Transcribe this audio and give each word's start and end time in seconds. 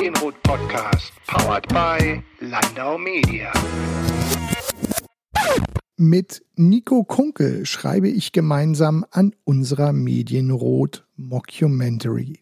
Medienrot 0.00 0.42
Podcast, 0.44 1.12
powered 1.26 1.68
by 1.68 2.22
Landau 2.40 2.96
Media. 2.96 3.52
Mit 5.98 6.42
Nico 6.56 7.04
Kunkel 7.04 7.66
schreibe 7.66 8.08
ich 8.08 8.32
gemeinsam 8.32 9.04
an 9.10 9.34
unserer 9.44 9.92
Medienrot 9.92 11.06
Mockumentary. 11.16 12.38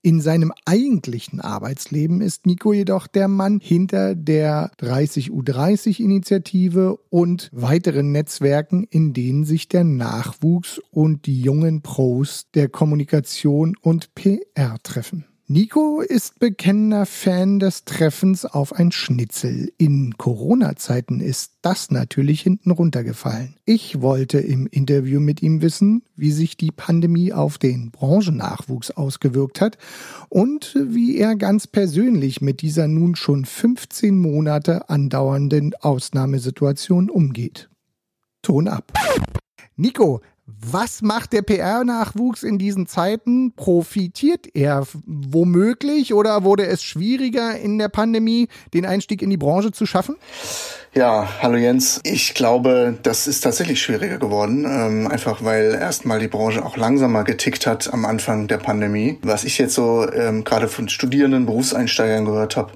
In 0.00 0.22
seinem 0.22 0.50
eigentlichen 0.64 1.42
Arbeitsleben 1.42 2.22
ist 2.22 2.46
Nico 2.46 2.72
jedoch 2.72 3.06
der 3.06 3.28
Mann 3.28 3.60
hinter 3.62 4.14
der 4.14 4.72
30U30-Initiative 4.80 6.96
und 7.10 7.50
weiteren 7.52 8.12
Netzwerken, 8.12 8.86
in 8.88 9.12
denen 9.12 9.44
sich 9.44 9.68
der 9.68 9.84
Nachwuchs 9.84 10.80
und 10.90 11.26
die 11.26 11.42
jungen 11.42 11.82
Pros 11.82 12.46
der 12.54 12.70
Kommunikation 12.70 13.76
und 13.82 14.14
PR 14.14 14.78
treffen. 14.82 15.26
Nico 15.46 16.00
ist 16.00 16.38
bekennender 16.38 17.04
Fan 17.04 17.58
des 17.58 17.84
Treffens 17.84 18.46
auf 18.46 18.72
ein 18.72 18.92
Schnitzel. 18.92 19.70
In 19.76 20.16
Corona-Zeiten 20.16 21.20
ist 21.20 21.52
das 21.60 21.90
natürlich 21.90 22.40
hinten 22.40 22.70
runtergefallen. 22.70 23.54
Ich 23.66 24.00
wollte 24.00 24.38
im 24.38 24.66
Interview 24.66 25.20
mit 25.20 25.42
ihm 25.42 25.60
wissen, 25.60 26.02
wie 26.16 26.30
sich 26.30 26.56
die 26.56 26.70
Pandemie 26.70 27.34
auf 27.34 27.58
den 27.58 27.90
Branchennachwuchs 27.90 28.90
ausgewirkt 28.92 29.60
hat 29.60 29.76
und 30.30 30.74
wie 30.82 31.18
er 31.18 31.36
ganz 31.36 31.66
persönlich 31.66 32.40
mit 32.40 32.62
dieser 32.62 32.88
nun 32.88 33.14
schon 33.14 33.44
15 33.44 34.16
Monate 34.16 34.88
andauernden 34.88 35.74
Ausnahmesituation 35.78 37.10
umgeht. 37.10 37.68
Ton 38.40 38.66
ab. 38.66 38.94
Nico, 39.76 40.22
was 40.46 41.00
macht 41.00 41.32
der 41.32 41.40
PR-Nachwuchs 41.40 42.42
in 42.42 42.58
diesen 42.58 42.86
Zeiten? 42.86 43.54
Profitiert 43.54 44.46
er 44.54 44.86
womöglich 45.06 46.12
oder 46.12 46.44
wurde 46.44 46.66
es 46.66 46.82
schwieriger 46.82 47.58
in 47.58 47.78
der 47.78 47.88
Pandemie, 47.88 48.48
den 48.74 48.84
Einstieg 48.84 49.22
in 49.22 49.30
die 49.30 49.38
Branche 49.38 49.72
zu 49.72 49.86
schaffen? 49.86 50.16
Ja, 50.92 51.28
hallo 51.40 51.56
Jens. 51.56 52.00
Ich 52.04 52.34
glaube, 52.34 52.98
das 53.02 53.26
ist 53.26 53.40
tatsächlich 53.40 53.82
schwieriger 53.82 54.18
geworden, 54.18 54.64
ähm, 54.64 55.08
einfach 55.08 55.42
weil 55.42 55.74
erstmal 55.74 56.20
die 56.20 56.28
Branche 56.28 56.64
auch 56.64 56.76
langsamer 56.76 57.24
getickt 57.24 57.66
hat 57.66 57.92
am 57.92 58.04
Anfang 58.04 58.46
der 58.46 58.58
Pandemie. 58.58 59.18
Was 59.22 59.44
ich 59.44 59.58
jetzt 59.58 59.74
so 59.74 60.06
ähm, 60.12 60.44
gerade 60.44 60.68
von 60.68 60.88
Studierenden, 60.88 61.46
Berufseinsteigern 61.46 62.26
gehört 62.26 62.56
habe, 62.56 62.72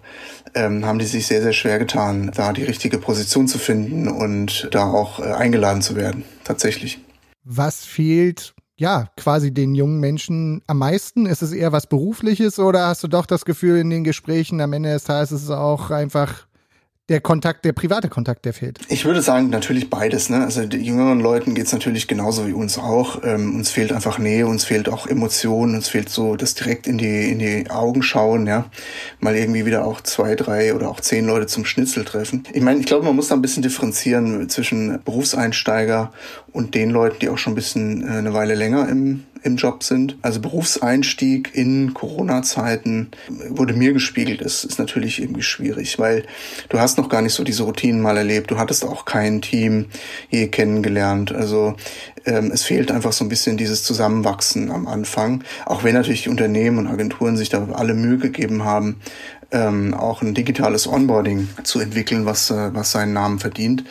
ähm, 0.54 0.86
haben 0.86 0.98
die 0.98 1.04
sich 1.04 1.26
sehr, 1.26 1.42
sehr 1.42 1.52
schwer 1.52 1.78
getan, 1.78 2.32
da 2.34 2.52
die 2.52 2.64
richtige 2.64 2.98
Position 2.98 3.46
zu 3.46 3.58
finden 3.58 4.08
und 4.08 4.68
da 4.72 4.90
auch 4.90 5.20
äh, 5.20 5.32
eingeladen 5.32 5.82
zu 5.82 5.94
werden, 5.94 6.24
tatsächlich. 6.44 6.98
Was 7.50 7.86
fehlt 7.86 8.54
ja, 8.76 9.08
quasi 9.16 9.54
den 9.54 9.74
jungen 9.74 10.00
Menschen 10.00 10.60
am 10.66 10.78
meisten? 10.78 11.24
Ist 11.24 11.40
es 11.40 11.52
eher 11.52 11.72
was 11.72 11.86
Berufliches 11.86 12.58
oder 12.58 12.88
hast 12.88 13.02
du 13.02 13.08
doch 13.08 13.24
das 13.24 13.46
Gefühl 13.46 13.78
in 13.78 13.88
den 13.88 14.04
Gesprächen 14.04 14.60
am 14.60 14.74
Ende 14.74 14.92
des 14.92 15.04
Tages 15.04 15.32
ist 15.32 15.44
es 15.44 15.50
auch 15.50 15.90
einfach 15.90 16.46
der 17.08 17.20
Kontakt, 17.20 17.64
der 17.64 17.72
private 17.72 18.08
Kontakt, 18.08 18.44
der 18.44 18.52
fehlt? 18.52 18.80
Ich 18.88 19.04
würde 19.04 19.22
sagen, 19.22 19.48
natürlich 19.48 19.88
beides. 19.88 20.28
Ne? 20.28 20.44
Also 20.44 20.62
jüngeren 20.62 21.20
Leuten 21.20 21.54
geht's 21.54 21.72
natürlich 21.72 22.06
genauso 22.06 22.46
wie 22.46 22.52
uns 22.52 22.78
auch. 22.78 23.22
Ähm, 23.24 23.54
uns 23.54 23.70
fehlt 23.70 23.92
einfach 23.92 24.18
Nähe, 24.18 24.46
uns 24.46 24.64
fehlt 24.64 24.88
auch 24.88 25.06
Emotionen, 25.06 25.74
uns 25.74 25.88
fehlt 25.88 26.10
so 26.10 26.36
das 26.36 26.54
direkt 26.54 26.86
in 26.86 26.98
die, 26.98 27.30
in 27.30 27.38
die 27.38 27.70
Augen 27.70 28.02
schauen, 28.02 28.46
ja. 28.46 28.66
Mal 29.20 29.36
irgendwie 29.36 29.64
wieder 29.64 29.86
auch 29.86 30.02
zwei, 30.02 30.34
drei 30.34 30.74
oder 30.74 30.90
auch 30.90 31.00
zehn 31.00 31.26
Leute 31.26 31.46
zum 31.46 31.64
Schnitzel 31.64 32.04
treffen. 32.04 32.44
Ich 32.52 32.62
meine, 32.62 32.80
ich 32.80 32.86
glaube, 32.86 33.06
man 33.06 33.16
muss 33.16 33.28
da 33.28 33.34
ein 33.34 33.42
bisschen 33.42 33.62
differenzieren 33.62 34.48
zwischen 34.50 35.02
Berufseinsteiger 35.02 36.12
und 36.52 36.74
den 36.74 36.90
Leuten, 36.90 37.18
die 37.20 37.30
auch 37.30 37.38
schon 37.38 37.52
ein 37.52 37.56
bisschen 37.56 38.06
äh, 38.06 38.18
eine 38.18 38.34
Weile 38.34 38.54
länger 38.54 38.88
im, 38.88 39.24
im 39.42 39.56
Job 39.56 39.82
sind. 39.82 40.16
Also 40.22 40.40
Berufseinstieg 40.40 41.54
in 41.54 41.94
Corona-Zeiten 41.94 43.10
wurde 43.48 43.74
mir 43.74 43.92
gespiegelt, 43.92 44.40
ist, 44.40 44.64
ist 44.64 44.78
natürlich 44.78 45.20
irgendwie 45.20 45.42
schwierig, 45.42 45.98
weil 45.98 46.24
du 46.68 46.78
hast 46.78 46.98
noch 46.98 47.08
gar 47.08 47.22
nicht 47.22 47.34
so 47.34 47.44
diese 47.44 47.62
Routinen 47.62 48.00
mal 48.00 48.16
erlebt. 48.16 48.50
Du 48.50 48.58
hattest 48.58 48.84
auch 48.84 49.04
kein 49.04 49.42
Team 49.42 49.86
je 50.30 50.48
kennengelernt. 50.48 51.32
Also 51.32 51.76
ähm, 52.24 52.50
es 52.52 52.64
fehlt 52.64 52.90
einfach 52.90 53.12
so 53.12 53.24
ein 53.24 53.28
bisschen 53.28 53.56
dieses 53.56 53.82
Zusammenwachsen 53.84 54.70
am 54.70 54.86
Anfang. 54.86 55.44
Auch 55.66 55.84
wenn 55.84 55.94
natürlich 55.94 56.24
die 56.24 56.30
Unternehmen 56.30 56.78
und 56.78 56.86
Agenturen 56.88 57.36
sich 57.36 57.48
da 57.48 57.68
alle 57.72 57.94
Mühe 57.94 58.18
gegeben 58.18 58.64
haben, 58.64 58.96
ähm, 59.50 59.94
auch 59.94 60.20
ein 60.20 60.34
digitales 60.34 60.86
Onboarding 60.86 61.48
zu 61.62 61.80
entwickeln, 61.80 62.26
was, 62.26 62.50
äh, 62.50 62.74
was 62.74 62.92
seinen 62.92 63.14
Namen 63.14 63.38
verdient 63.38 63.84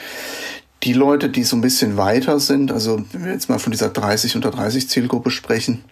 die 0.83 0.93
Leute, 0.93 1.29
die 1.29 1.43
so 1.43 1.55
ein 1.55 1.61
bisschen 1.61 1.97
weiter 1.97 2.39
sind, 2.39 2.71
also 2.71 3.03
wenn 3.11 3.25
wir 3.25 3.31
jetzt 3.31 3.49
mal 3.49 3.59
von 3.59 3.71
dieser 3.71 3.89
30 3.89 4.35
unter 4.35 4.51
30 4.51 4.89
Zielgruppe 4.89 5.31
sprechen, 5.31 5.83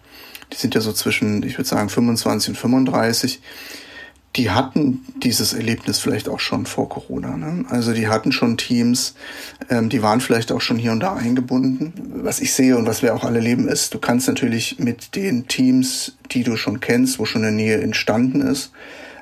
die 0.52 0.56
sind 0.56 0.74
ja 0.74 0.80
so 0.80 0.92
zwischen, 0.92 1.42
ich 1.42 1.58
würde 1.58 1.68
sagen, 1.68 1.88
25 1.88 2.50
und 2.50 2.56
35, 2.56 3.40
die 4.36 4.50
hatten 4.50 5.00
dieses 5.22 5.54
Erlebnis 5.54 5.98
vielleicht 5.98 6.28
auch 6.28 6.40
schon 6.40 6.66
vor 6.66 6.88
Corona. 6.88 7.36
Ne? 7.36 7.64
Also 7.70 7.92
die 7.92 8.06
hatten 8.08 8.32
schon 8.32 8.58
Teams, 8.58 9.14
ähm, 9.70 9.88
die 9.88 10.02
waren 10.02 10.20
vielleicht 10.20 10.52
auch 10.52 10.60
schon 10.60 10.78
hier 10.78 10.92
und 10.92 11.00
da 11.00 11.14
eingebunden. 11.14 11.94
Was 12.22 12.40
ich 12.40 12.52
sehe 12.52 12.76
und 12.76 12.86
was 12.86 13.02
wir 13.02 13.14
auch 13.14 13.24
alle 13.24 13.40
leben 13.40 13.66
ist, 13.66 13.94
du 13.94 13.98
kannst 13.98 14.28
natürlich 14.28 14.78
mit 14.78 15.16
den 15.16 15.48
Teams, 15.48 16.16
die 16.32 16.42
du 16.42 16.56
schon 16.56 16.80
kennst, 16.80 17.18
wo 17.18 17.24
schon 17.24 17.44
eine 17.44 17.56
Nähe 17.56 17.80
entstanden 17.80 18.42
ist, 18.42 18.72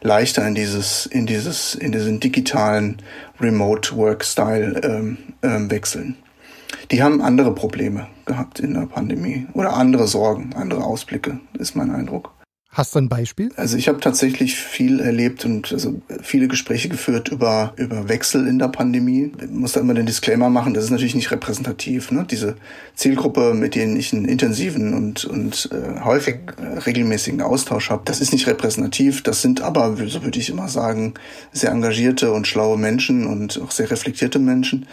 leichter 0.05 0.47
in 0.47 0.55
dieses, 0.55 1.07
in 1.07 1.27
dieses, 1.27 1.75
in 1.75 1.91
diesen 1.91 2.21
digitalen 2.21 2.99
Remote 3.41 3.97
Work 3.97 4.23
Style 4.25 4.81
ähm, 4.85 5.19
ähm, 5.43 5.71
wechseln. 5.71 6.17
Die 6.91 7.03
haben 7.03 7.23
andere 7.23 7.55
Probleme 7.55 8.07
gehabt 8.27 8.61
in 8.61 8.75
der 8.75 8.87
Pandemie 8.87 9.47
oder 9.55 9.75
andere 9.75 10.07
Sorgen, 10.07 10.53
andere 10.55 10.85
Ausblicke, 10.85 11.41
ist 11.59 11.75
mein 11.75 11.91
Eindruck. 11.91 12.34
Hast 12.75 12.97
du 12.97 12.99
ein 12.99 13.09
Beispiel? 13.09 13.53
Also 13.55 13.77
ich 13.77 13.87
habe 13.87 14.01
tatsächlich 14.01 14.57
viel 14.57 14.99
erlebt 14.99 15.45
und 15.45 15.73
also 15.73 16.03
viele 16.23 16.49
Gespräche 16.49 16.89
geführt 16.89 17.29
über, 17.29 17.73
über 17.77 18.09
Wechsel 18.09 18.49
in 18.49 18.59
der 18.59 18.67
Pandemie. 18.67 19.31
Ich 19.41 19.49
muss 19.49 19.73
da 19.73 19.81
immer 19.81 19.95
den 19.95 20.07
Disclaimer 20.07 20.51
machen, 20.51 20.75
das 20.75 20.83
ist 20.83 20.91
natürlich 20.91 21.15
nicht 21.15 21.31
repräsentativ. 21.31 22.11
Ne? 22.11 22.27
Diese 22.29 22.57
Zielgruppe, 22.97 23.55
mit 23.55 23.77
denen 23.77 23.97
ich 23.97 24.13
einen 24.13 24.25
intensiven 24.25 24.93
und, 24.93 25.25
und 25.25 25.71
äh, 25.71 26.01
häufig 26.01 26.39
äh, 26.61 26.81
regelmäßigen 26.81 27.43
Austausch 27.43 27.91
habe, 27.91 28.03
das 28.07 28.21
ist 28.21 28.33
nicht 28.33 28.49
repräsentativ. 28.49 29.23
Das 29.23 29.41
sind 29.41 29.61
aber, 29.61 29.97
so 30.09 30.25
würde 30.25 30.41
ich 30.41 30.51
immer 30.51 30.67
sagen, 30.67 31.15
sehr 31.53 31.71
engagierte 31.71 32.33
und 32.33 32.49
schlaue 32.49 32.77
Menschen 32.77 33.29
und 33.29 33.61
auch 33.63 33.71
sehr 33.71 33.89
reflektierte 33.89 34.41
Menschen. 34.41 34.87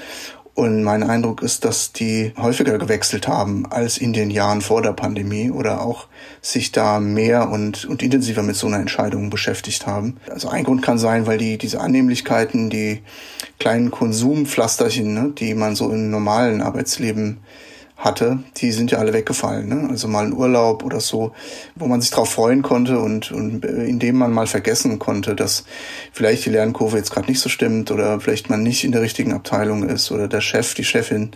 Und 0.61 0.83
mein 0.83 1.01
Eindruck 1.01 1.41
ist, 1.41 1.65
dass 1.65 1.91
die 1.91 2.33
häufiger 2.37 2.77
gewechselt 2.77 3.27
haben 3.27 3.65
als 3.71 3.97
in 3.97 4.13
den 4.13 4.29
Jahren 4.29 4.61
vor 4.61 4.83
der 4.83 4.93
Pandemie 4.93 5.49
oder 5.49 5.81
auch 5.81 6.05
sich 6.39 6.71
da 6.71 6.99
mehr 6.99 7.49
und, 7.49 7.85
und 7.85 8.03
intensiver 8.03 8.43
mit 8.43 8.55
so 8.55 8.67
einer 8.67 8.77
Entscheidung 8.77 9.31
beschäftigt 9.31 9.87
haben. 9.87 10.17
Also 10.29 10.49
ein 10.49 10.63
Grund 10.63 10.83
kann 10.83 10.99
sein, 10.99 11.25
weil 11.25 11.39
die 11.39 11.57
diese 11.57 11.81
Annehmlichkeiten, 11.81 12.69
die 12.69 13.01
kleinen 13.57 13.89
Konsumpflasterchen, 13.89 15.11
ne, 15.11 15.33
die 15.35 15.55
man 15.55 15.75
so 15.75 15.89
im 15.89 16.11
normalen 16.11 16.61
Arbeitsleben 16.61 17.39
hatte, 18.01 18.39
die 18.57 18.71
sind 18.71 18.91
ja 18.91 18.97
alle 18.97 19.13
weggefallen. 19.13 19.69
Ne? 19.69 19.89
Also 19.89 20.07
mal 20.07 20.25
ein 20.25 20.33
Urlaub 20.33 20.83
oder 20.83 20.99
so, 20.99 21.33
wo 21.75 21.87
man 21.87 22.01
sich 22.01 22.11
drauf 22.11 22.29
freuen 22.29 22.61
konnte 22.61 22.99
und, 22.99 23.31
und 23.31 23.63
in 23.63 23.99
dem 23.99 24.17
man 24.17 24.31
mal 24.31 24.47
vergessen 24.47 24.99
konnte, 24.99 25.35
dass 25.35 25.63
vielleicht 26.11 26.45
die 26.45 26.49
Lernkurve 26.49 26.97
jetzt 26.97 27.11
gerade 27.11 27.27
nicht 27.27 27.39
so 27.39 27.49
stimmt 27.49 27.91
oder 27.91 28.19
vielleicht 28.19 28.49
man 28.49 28.63
nicht 28.63 28.83
in 28.83 28.91
der 28.91 29.01
richtigen 29.01 29.33
Abteilung 29.33 29.87
ist 29.87 30.11
oder 30.11 30.27
der 30.27 30.41
Chef, 30.41 30.73
die 30.73 30.83
Chefin 30.83 31.31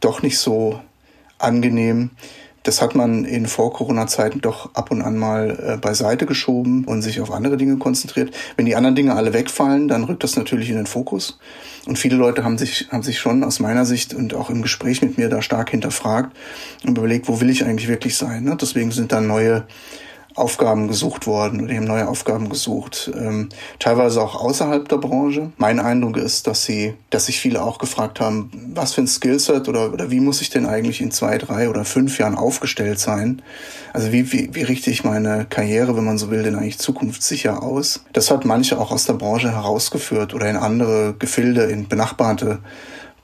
doch 0.00 0.22
nicht 0.22 0.38
so 0.38 0.80
angenehm 1.38 2.10
das 2.62 2.82
hat 2.82 2.94
man 2.94 3.24
in 3.24 3.46
Vor-Corona-Zeiten 3.46 4.40
doch 4.40 4.74
ab 4.74 4.90
und 4.90 5.02
an 5.02 5.16
mal 5.16 5.58
äh, 5.62 5.76
beiseite 5.78 6.26
geschoben 6.26 6.84
und 6.84 7.02
sich 7.02 7.20
auf 7.20 7.30
andere 7.30 7.56
Dinge 7.56 7.78
konzentriert. 7.78 8.34
Wenn 8.56 8.66
die 8.66 8.76
anderen 8.76 8.94
Dinge 8.94 9.14
alle 9.14 9.32
wegfallen, 9.32 9.88
dann 9.88 10.04
rückt 10.04 10.22
das 10.24 10.36
natürlich 10.36 10.68
in 10.68 10.76
den 10.76 10.86
Fokus. 10.86 11.38
Und 11.86 11.98
viele 11.98 12.16
Leute 12.16 12.44
haben 12.44 12.58
sich, 12.58 12.88
haben 12.90 13.02
sich 13.02 13.18
schon 13.18 13.44
aus 13.44 13.60
meiner 13.60 13.86
Sicht 13.86 14.12
und 14.12 14.34
auch 14.34 14.50
im 14.50 14.60
Gespräch 14.60 15.00
mit 15.00 15.16
mir 15.16 15.28
da 15.28 15.40
stark 15.40 15.70
hinterfragt 15.70 16.36
und 16.84 16.98
überlegt, 16.98 17.28
wo 17.28 17.40
will 17.40 17.50
ich 17.50 17.64
eigentlich 17.64 17.88
wirklich 17.88 18.16
sein. 18.16 18.44
Ne? 18.44 18.56
Deswegen 18.60 18.90
sind 18.90 19.12
dann 19.12 19.26
neue 19.26 19.64
Aufgaben 20.34 20.88
gesucht 20.88 21.26
worden 21.26 21.60
oder 21.60 21.70
die 21.70 21.76
haben 21.76 21.84
neue 21.84 22.08
Aufgaben 22.08 22.48
gesucht, 22.48 23.10
ähm, 23.14 23.48
teilweise 23.78 24.22
auch 24.22 24.34
außerhalb 24.34 24.88
der 24.88 24.98
Branche. 24.98 25.50
Mein 25.56 25.80
Eindruck 25.80 26.16
ist, 26.16 26.46
dass 26.46 26.64
sie, 26.64 26.94
dass 27.10 27.26
sich 27.26 27.40
viele 27.40 27.62
auch 27.62 27.78
gefragt 27.78 28.20
haben, 28.20 28.50
was 28.74 28.94
für 28.94 29.00
ein 29.00 29.08
Skillset 29.08 29.68
oder, 29.68 29.92
oder 29.92 30.10
wie 30.10 30.20
muss 30.20 30.40
ich 30.40 30.50
denn 30.50 30.66
eigentlich 30.66 31.00
in 31.00 31.10
zwei, 31.10 31.38
drei 31.38 31.68
oder 31.68 31.84
fünf 31.84 32.18
Jahren 32.18 32.36
aufgestellt 32.36 32.98
sein? 33.00 33.42
Also 33.92 34.12
wie, 34.12 34.32
wie, 34.32 34.54
wie 34.54 34.62
richte 34.62 34.90
ich 34.90 35.04
meine 35.04 35.46
Karriere, 35.48 35.96
wenn 35.96 36.04
man 36.04 36.18
so 36.18 36.30
will, 36.30 36.42
denn 36.42 36.54
eigentlich 36.54 36.78
zukunftssicher 36.78 37.62
aus? 37.62 38.04
Das 38.12 38.30
hat 38.30 38.44
manche 38.44 38.78
auch 38.78 38.92
aus 38.92 39.06
der 39.06 39.14
Branche 39.14 39.50
herausgeführt 39.50 40.32
oder 40.34 40.48
in 40.48 40.56
andere 40.56 41.14
Gefilde, 41.18 41.64
in 41.64 41.88
benachbarte 41.88 42.60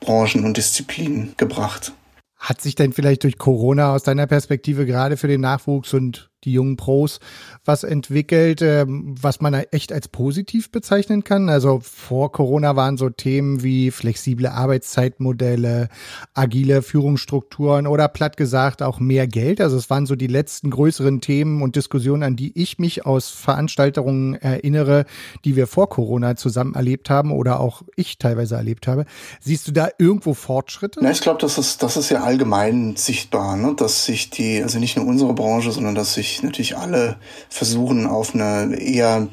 Branchen 0.01 0.45
und 0.45 0.57
Disziplinen 0.57 1.35
gebracht. 1.37 1.93
Hat 2.39 2.61
sich 2.61 2.75
denn 2.75 2.93
vielleicht 2.93 3.25
durch 3.25 3.39
Corona 3.39 3.95
aus 3.95 4.03
deiner 4.03 4.27
Perspektive 4.27 4.87
gerade 4.87 5.17
für 5.17 5.29
den 5.29 5.41
Nachwuchs 5.41 5.95
und 5.95 6.31
die 6.45 6.53
jungen 6.53 6.77
Pros 6.77 7.19
was 7.65 7.83
entwickelt, 7.83 8.63
ähm, 8.63 9.15
was 9.21 9.41
man 9.41 9.55
echt 9.55 9.93
als 9.93 10.09
positiv 10.09 10.71
bezeichnen 10.71 11.25
kann. 11.25 11.49
Also 11.49 11.81
vor 11.83 12.33
Corona 12.33 12.77
waren 12.77 12.97
so 12.97 13.11
Themen 13.11 13.63
wie 13.63 13.91
flexible 13.91 14.47
Arbeitszeitmodelle, 14.47 15.89
agile 16.35 16.83
Führungsstrukturen 16.83 17.87
oder 17.87 18.09
platt 18.09 18.37
gesagt 18.37 18.83
auch 18.83 19.01
mehr 19.01 19.27
Geld. 19.27 19.61
Also 19.61 19.77
es 19.77 19.91
waren 19.91 20.07
so 20.07 20.15
die 20.15 20.27
letzten 20.29 20.71
größeren 20.71 21.21
Themen 21.21 21.63
und 21.63 21.77
Diskussionen, 21.77 22.23
an 22.23 22.37
die 22.37 22.53
ich 22.61 22.79
mich 22.79 23.05
aus 23.05 23.31
Veranstaltungen 23.31 24.35
erinnere, 24.35 25.07
die 25.45 25.57
wir 25.57 25.67
vor 25.67 25.89
Corona 25.89 26.37
zusammen 26.37 26.75
erlebt 26.75 27.11
haben 27.11 27.33
oder 27.33 27.61
auch 27.61 27.83
ich 27.97 28.19
teilweise 28.19 28.55
erlebt 28.57 28.87
habe. 28.87 29.07
Siehst 29.41 29.67
du 29.67 29.73
da 29.73 29.89
irgendwo 29.99 30.35
Fortschritte? 30.35 31.01
Ja, 31.03 31.11
ich 31.11 31.21
glaube, 31.21 31.41
das 31.41 31.59
ist, 31.59 31.83
das 31.83 31.97
ist 31.97 32.11
ja 32.11 32.23
allgemein 32.23 32.95
sichtbar, 32.97 33.57
ne? 33.57 33.75
dass 33.77 34.05
sich 34.05 34.31
die, 34.31 34.63
also 34.63 34.79
nicht 34.79 34.97
nur 34.97 35.07
unsere 35.07 35.35
Branche, 35.35 35.73
sondern 35.73 35.95
dass 35.95 36.15
sich 36.15 36.26
natürlich 36.43 36.77
alle 36.77 37.17
versuchen, 37.49 38.07
auf 38.07 38.35
eine 38.35 38.77
eher 38.77 39.29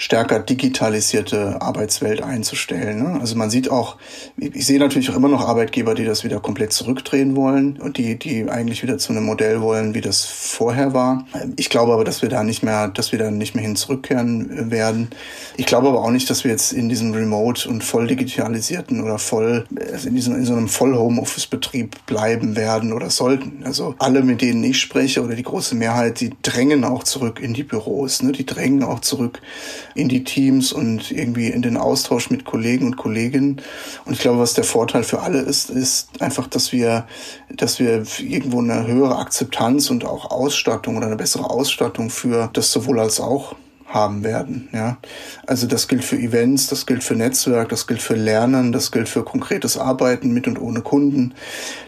stärker 0.00 0.40
digitalisierte 0.40 1.60
Arbeitswelt 1.60 2.22
einzustellen. 2.22 3.02
Ne? 3.02 3.20
Also 3.20 3.36
man 3.36 3.50
sieht 3.50 3.70
auch, 3.70 3.98
ich 4.38 4.64
sehe 4.64 4.78
natürlich 4.78 5.10
auch 5.10 5.14
immer 5.14 5.28
noch 5.28 5.46
Arbeitgeber, 5.46 5.94
die 5.94 6.06
das 6.06 6.24
wieder 6.24 6.40
komplett 6.40 6.72
zurückdrehen 6.72 7.36
wollen 7.36 7.78
und 7.78 7.98
die, 7.98 8.18
die 8.18 8.48
eigentlich 8.48 8.82
wieder 8.82 8.96
zu 8.96 9.12
einem 9.12 9.24
Modell 9.24 9.60
wollen, 9.60 9.92
wie 9.92 10.00
das 10.00 10.24
vorher 10.24 10.94
war. 10.94 11.26
Ich 11.56 11.68
glaube 11.68 11.92
aber, 11.92 12.04
dass 12.04 12.22
wir 12.22 12.30
da 12.30 12.42
nicht 12.42 12.62
mehr, 12.62 12.88
dass 12.88 13.12
wir 13.12 13.18
da 13.18 13.30
nicht 13.30 13.54
mehr 13.54 13.62
hin 13.62 13.76
zurückkehren 13.76 14.70
werden. 14.70 15.10
Ich 15.58 15.66
glaube 15.66 15.88
aber 15.88 16.02
auch 16.02 16.10
nicht, 16.10 16.30
dass 16.30 16.44
wir 16.44 16.50
jetzt 16.50 16.72
in 16.72 16.88
diesem 16.88 17.12
Remote 17.12 17.68
und 17.68 17.84
voll 17.84 18.06
digitalisierten 18.06 19.02
oder 19.02 19.18
voll 19.18 19.66
also 19.92 20.08
in 20.08 20.14
diesem 20.14 20.34
in 20.34 20.46
so 20.46 20.54
einem 20.54 20.68
voll 20.68 20.96
Homeoffice 20.96 21.46
Betrieb 21.46 22.06
bleiben 22.06 22.56
werden 22.56 22.94
oder 22.94 23.10
sollten. 23.10 23.64
Also 23.64 23.94
alle, 23.98 24.22
mit 24.22 24.40
denen 24.40 24.64
ich 24.64 24.80
spreche 24.80 25.22
oder 25.22 25.34
die 25.34 25.42
große 25.42 25.74
Mehrheit, 25.74 26.20
die 26.20 26.30
drängen 26.40 26.84
auch 26.84 27.04
zurück 27.04 27.38
in 27.38 27.52
die 27.52 27.64
Büros. 27.64 28.22
Ne? 28.22 28.32
Die 28.32 28.46
drängen 28.46 28.82
auch 28.82 29.00
zurück 29.00 29.42
in 29.94 30.08
die 30.08 30.24
Teams 30.24 30.72
und 30.72 31.10
irgendwie 31.10 31.48
in 31.48 31.62
den 31.62 31.76
Austausch 31.76 32.30
mit 32.30 32.44
Kollegen 32.44 32.86
und 32.86 32.96
Kolleginnen. 32.96 33.60
Und 34.04 34.12
ich 34.12 34.20
glaube, 34.20 34.38
was 34.38 34.54
der 34.54 34.64
Vorteil 34.64 35.02
für 35.02 35.20
alle 35.20 35.40
ist, 35.40 35.70
ist 35.70 36.08
einfach, 36.20 36.46
dass 36.46 36.72
wir, 36.72 37.06
dass 37.54 37.78
wir 37.78 38.04
irgendwo 38.18 38.60
eine 38.60 38.86
höhere 38.86 39.18
Akzeptanz 39.18 39.90
und 39.90 40.04
auch 40.04 40.30
Ausstattung 40.30 40.96
oder 40.96 41.06
eine 41.06 41.16
bessere 41.16 41.48
Ausstattung 41.50 42.10
für 42.10 42.50
das 42.52 42.72
sowohl 42.72 43.00
als 43.00 43.20
auch 43.20 43.54
haben 43.92 44.22
werden. 44.22 44.68
Ja, 44.72 44.98
also 45.46 45.66
das 45.66 45.88
gilt 45.88 46.04
für 46.04 46.16
Events, 46.16 46.68
das 46.68 46.86
gilt 46.86 47.02
für 47.02 47.14
Netzwerk, 47.14 47.68
das 47.70 47.86
gilt 47.86 48.00
für 48.00 48.14
Lernen, 48.14 48.72
das 48.72 48.92
gilt 48.92 49.08
für 49.08 49.24
konkretes 49.24 49.76
Arbeiten 49.76 50.32
mit 50.32 50.46
und 50.46 50.60
ohne 50.60 50.80
Kunden. 50.80 51.34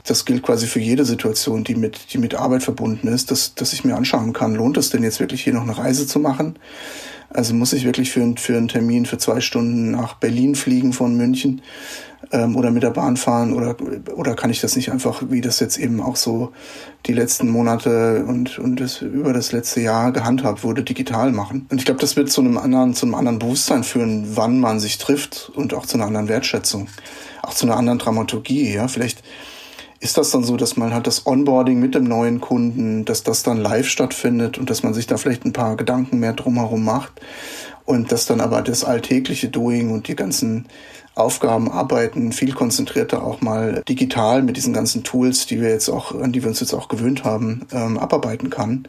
Das 0.05 0.25
gilt 0.25 0.43
quasi 0.43 0.67
für 0.67 0.81
jede 0.81 1.05
Situation, 1.05 1.65
die 1.65 1.77
mit 1.77 2.13
die 2.13 2.19
mit 2.19 2.35
Arbeit 2.35 2.63
verbunden 2.63 3.09
ist, 3.09 3.31
dass 3.31 3.55
dass 3.55 3.73
ich 3.73 3.85
mir 3.85 3.97
anschauen 3.97 4.33
kann, 4.33 4.55
lohnt 4.55 4.77
es 4.77 4.91
denn 4.91 5.03
jetzt 5.03 5.21
wirklich 5.21 5.45
hier 5.45 5.55
noch 5.55 5.63
eine 5.63 5.79
Reise 5.79 6.07
zu 6.07 6.19
machen? 6.19 6.57
Also 7.35 7.55
muss 7.55 7.73
ich 7.73 7.85
wirklich 7.85 8.11
für, 8.11 8.35
für 8.37 8.57
einen 8.57 8.69
Termin 8.69 9.07
für 9.07 9.19
zwei 9.19 9.41
Stunden 9.41 9.93
nach 9.93 10.15
Berlin 10.15 10.55
fliegen 10.55 10.93
von 10.93 11.17
München 11.17 11.63
ähm, 12.31 12.57
oder 12.57 12.71
mit 12.71 12.83
der 12.83 12.91
Bahn 12.91 13.17
fahren 13.17 13.53
oder, 13.53 13.77
oder 14.15 14.35
kann 14.35 14.51
ich 14.51 14.61
das 14.61 14.77
nicht 14.77 14.93
einfach, 14.93 15.23
wie 15.29 15.41
das 15.41 15.59
jetzt 15.61 15.79
eben 15.79 16.01
auch 16.01 16.17
so 16.17 16.53
die 17.07 17.13
letzten 17.13 17.49
Monate 17.49 18.25
und, 18.27 18.59
und 18.59 18.81
das, 18.81 19.01
über 19.01 19.33
das 19.33 19.53
letzte 19.53 19.81
Jahr 19.81 20.13
gehandhabt 20.13 20.63
wurde, 20.63 20.83
digital 20.83 21.33
machen? 21.33 21.67
Und 21.71 21.79
ich 21.79 21.85
glaube, 21.85 22.01
das 22.01 22.17
wird 22.17 22.31
zu 22.31 22.43
einem 22.43 22.59
anderen, 22.59 22.95
zu 22.95 23.07
einem 23.07 23.15
anderen 23.15 23.39
Bewusstsein 23.39 23.83
führen, 23.83 24.37
wann 24.37 24.61
man 24.61 24.79
sich 24.79 24.99
trifft 24.99 25.51
und 25.55 25.75
auch 25.75 25.87
zu 25.87 25.97
einer 25.97 26.07
anderen 26.07 26.29
Wertschätzung, 26.29 26.89
auch 27.43 27.55
zu 27.55 27.67
einer 27.67 27.77
anderen 27.77 27.99
Dramaturgie. 27.99 28.75
Ja, 28.75 28.89
vielleicht 28.89 29.23
ist 30.03 30.19
das 30.19 30.33
dann 30.33 30.43
so, 30.43 30.57
dass 30.57 30.77
man 30.77 30.93
halt 30.93 31.07
das 31.07 31.27
Onboarding 31.29 31.79
mit 31.79 31.95
dem 31.95 32.03
neuen 32.05 32.41
Kunden, 32.41 33.05
dass 33.05 33.23
das 33.23 33.45
dann 33.45 33.57
live 33.57 33.87
stattfindet 33.87 34.59
und 34.59 34.69
dass 34.69 34.83
man 34.83 34.95
sich 34.95 35.07
da 35.07 35.17
vielleicht 35.17 35.45
ein 35.45 35.53
paar 35.53 35.77
Gedanken 35.77 36.19
mehr 36.19 36.33
drumherum 36.33 36.85
macht 36.85 37.21
und 37.85 38.11
dass 38.11 38.27
dann 38.27 38.41
aber 38.41 38.63
das 38.63 38.83
alltägliche 38.83 39.49
Doing 39.49 39.93
und 39.93 40.09
die 40.09 40.17
ganzen 40.17 40.67
Aufgaben, 41.15 41.71
Arbeiten 41.71 42.33
viel 42.33 42.53
konzentrierter 42.53 43.23
auch 43.23 43.43
mal 43.43 43.83
digital 43.89 44.43
mit 44.43 44.57
diesen 44.57 44.73
ganzen 44.73 45.05
Tools, 45.05 45.47
die 45.47 45.61
wir 45.61 45.69
jetzt 45.69 45.89
auch, 45.89 46.21
an 46.21 46.33
die 46.33 46.43
wir 46.43 46.49
uns 46.49 46.59
jetzt 46.59 46.75
auch 46.75 46.89
gewöhnt 46.89 47.23
haben, 47.23 47.67
ähm, 47.71 47.97
abarbeiten 47.97 48.51
kann. 48.51 48.89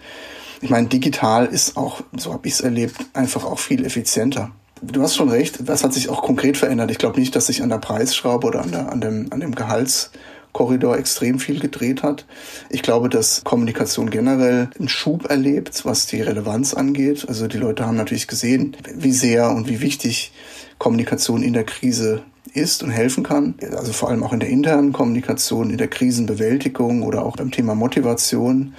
Ich 0.61 0.71
meine, 0.71 0.87
digital 0.87 1.45
ist 1.45 1.77
auch, 1.77 2.01
so 2.17 2.33
habe 2.33 2.47
ich 2.47 2.53
es 2.53 2.61
erlebt, 2.61 2.95
einfach 3.13 3.43
auch 3.43 3.59
viel 3.59 3.85
effizienter. 3.85 4.49
Du 4.81 5.01
hast 5.03 5.15
schon 5.15 5.29
recht, 5.29 5.59
das 5.69 5.83
hat 5.83 5.93
sich 5.93 6.09
auch 6.09 6.23
konkret 6.23 6.57
verändert. 6.57 6.89
Ich 6.89 6.97
glaube 6.97 7.19
nicht, 7.19 7.35
dass 7.35 7.47
sich 7.47 7.61
an 7.61 7.69
der 7.69 7.77
Preisschraube 7.77 8.47
oder 8.47 8.61
an, 8.61 8.71
der, 8.71 8.91
an, 8.91 8.99
dem, 8.99 9.27
an 9.29 9.39
dem 9.41 9.53
Gehalts 9.53 10.11
Korridor 10.53 10.97
extrem 10.97 11.39
viel 11.39 11.59
gedreht 11.59 12.03
hat. 12.03 12.25
Ich 12.69 12.83
glaube, 12.83 13.09
dass 13.09 13.43
Kommunikation 13.43 14.09
generell 14.09 14.69
einen 14.77 14.87
Schub 14.87 15.29
erlebt, 15.29 15.83
was 15.83 16.05
die 16.05 16.21
Relevanz 16.21 16.73
angeht. 16.73 17.25
Also 17.27 17.47
die 17.47 17.57
Leute 17.57 17.85
haben 17.85 17.97
natürlich 17.97 18.27
gesehen, 18.27 18.77
wie 18.93 19.11
sehr 19.11 19.49
und 19.49 19.67
wie 19.67 19.81
wichtig 19.81 20.31
Kommunikation 20.77 21.43
in 21.43 21.53
der 21.53 21.65
Krise 21.65 22.23
ist 22.53 22.83
und 22.83 22.91
helfen 22.91 23.23
kann. 23.23 23.55
Also 23.75 23.93
vor 23.93 24.09
allem 24.09 24.23
auch 24.23 24.33
in 24.33 24.39
der 24.39 24.49
internen 24.49 24.93
Kommunikation, 24.93 25.69
in 25.69 25.77
der 25.77 25.87
Krisenbewältigung 25.87 27.03
oder 27.03 27.25
auch 27.25 27.37
beim 27.37 27.51
Thema 27.51 27.75
Motivation. 27.75 28.73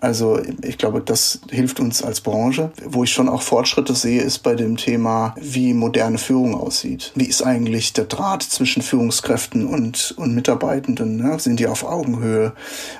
Also 0.00 0.38
ich 0.62 0.76
glaube, 0.76 1.00
das 1.00 1.40
hilft 1.50 1.80
uns 1.80 2.02
als 2.02 2.20
Branche. 2.20 2.72
Wo 2.84 3.04
ich 3.04 3.12
schon 3.12 3.28
auch 3.28 3.40
Fortschritte 3.40 3.94
sehe, 3.94 4.20
ist 4.20 4.40
bei 4.40 4.54
dem 4.54 4.76
Thema, 4.76 5.34
wie 5.40 5.72
moderne 5.72 6.18
Führung 6.18 6.54
aussieht. 6.54 7.12
Wie 7.14 7.24
ist 7.24 7.42
eigentlich 7.42 7.94
der 7.94 8.04
Draht 8.04 8.42
zwischen 8.42 8.82
Führungskräften 8.82 9.66
und, 9.66 10.14
und 10.18 10.34
Mitarbeitenden? 10.34 11.16
Ne? 11.16 11.38
Sind 11.38 11.58
die 11.58 11.68
auf 11.68 11.84
Augenhöhe? 11.84 12.52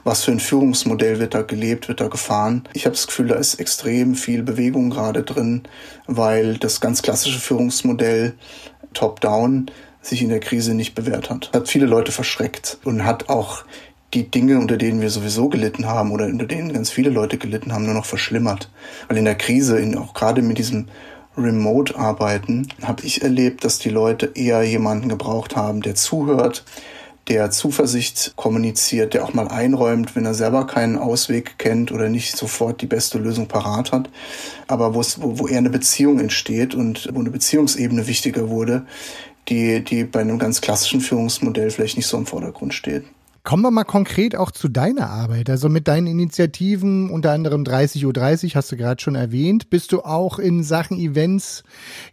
Was 0.04 0.24
für 0.24 0.32
ein 0.32 0.40
Führungsmodell 0.40 1.18
wird 1.18 1.34
da 1.34 1.42
gelebt, 1.42 1.88
wird 1.88 2.00
da 2.00 2.08
gefahren? 2.08 2.62
Ich 2.72 2.86
habe 2.86 2.94
das 2.94 3.06
Gefühl, 3.06 3.26
da 3.26 3.34
ist 3.34 3.56
extrem 3.56 4.14
viel 4.14 4.42
Bewegung 4.42 4.88
gerade 4.88 5.24
drin, 5.24 5.64
weil 6.06 6.56
das 6.56 6.80
ganz 6.80 7.02
klassische 7.02 7.40
Führungsmodell 7.40 8.32
Top-Down 8.94 9.66
sich 10.06 10.22
in 10.22 10.28
der 10.28 10.40
Krise 10.40 10.74
nicht 10.74 10.94
bewährt 10.94 11.30
hat. 11.30 11.50
Hat 11.52 11.68
viele 11.68 11.86
Leute 11.86 12.12
verschreckt 12.12 12.78
und 12.84 13.04
hat 13.04 13.28
auch 13.28 13.64
die 14.12 14.30
Dinge, 14.30 14.58
unter 14.58 14.76
denen 14.76 15.00
wir 15.00 15.10
sowieso 15.10 15.48
gelitten 15.48 15.86
haben 15.86 16.12
oder 16.12 16.26
unter 16.26 16.46
denen 16.46 16.72
ganz 16.72 16.90
viele 16.90 17.10
Leute 17.10 17.36
gelitten 17.36 17.72
haben, 17.72 17.84
nur 17.84 17.94
noch 17.94 18.04
verschlimmert. 18.04 18.70
Weil 19.08 19.18
in 19.18 19.24
der 19.24 19.34
Krise, 19.34 19.78
in, 19.78 19.98
auch 19.98 20.14
gerade 20.14 20.40
mit 20.40 20.58
diesem 20.58 20.86
Remote-Arbeiten, 21.36 22.68
habe 22.82 23.04
ich 23.04 23.22
erlebt, 23.22 23.64
dass 23.64 23.78
die 23.78 23.90
Leute 23.90 24.30
eher 24.34 24.62
jemanden 24.62 25.08
gebraucht 25.08 25.56
haben, 25.56 25.82
der 25.82 25.96
zuhört, 25.96 26.64
der 27.28 27.50
Zuversicht 27.50 28.34
kommuniziert, 28.36 29.14
der 29.14 29.24
auch 29.24 29.32
mal 29.32 29.48
einräumt, 29.48 30.14
wenn 30.14 30.26
er 30.26 30.34
selber 30.34 30.66
keinen 30.66 30.98
Ausweg 30.98 31.58
kennt 31.58 31.90
oder 31.90 32.08
nicht 32.08 32.36
sofort 32.36 32.82
die 32.82 32.86
beste 32.86 33.18
Lösung 33.18 33.48
parat 33.48 33.92
hat, 33.92 34.10
aber 34.68 34.94
wo, 34.94 35.02
wo 35.16 35.48
eher 35.48 35.58
eine 35.58 35.70
Beziehung 35.70 36.20
entsteht 36.20 36.74
und 36.74 37.08
wo 37.12 37.20
eine 37.20 37.30
Beziehungsebene 37.30 38.06
wichtiger 38.06 38.50
wurde, 38.50 38.84
die, 39.48 39.82
die 39.82 40.04
bei 40.04 40.20
einem 40.20 40.38
ganz 40.38 40.60
klassischen 40.60 41.00
Führungsmodell 41.00 41.70
vielleicht 41.70 41.96
nicht 41.96 42.06
so 42.06 42.16
im 42.16 42.26
Vordergrund 42.26 42.74
steht. 42.74 43.04
Kommen 43.46 43.62
wir 43.62 43.70
mal 43.70 43.84
konkret 43.84 44.36
auch 44.36 44.50
zu 44.50 44.68
deiner 44.68 45.10
Arbeit. 45.10 45.50
Also 45.50 45.68
mit 45.68 45.86
deinen 45.86 46.06
Initiativen, 46.06 47.10
unter 47.10 47.32
anderem 47.32 47.62
30.30 47.62 48.06
Uhr 48.06 48.12
30, 48.14 48.56
hast 48.56 48.72
du 48.72 48.78
gerade 48.78 49.02
schon 49.02 49.16
erwähnt, 49.16 49.68
bist 49.68 49.92
du 49.92 50.00
auch 50.00 50.38
in 50.38 50.62
Sachen 50.62 50.98
Events 50.98 51.62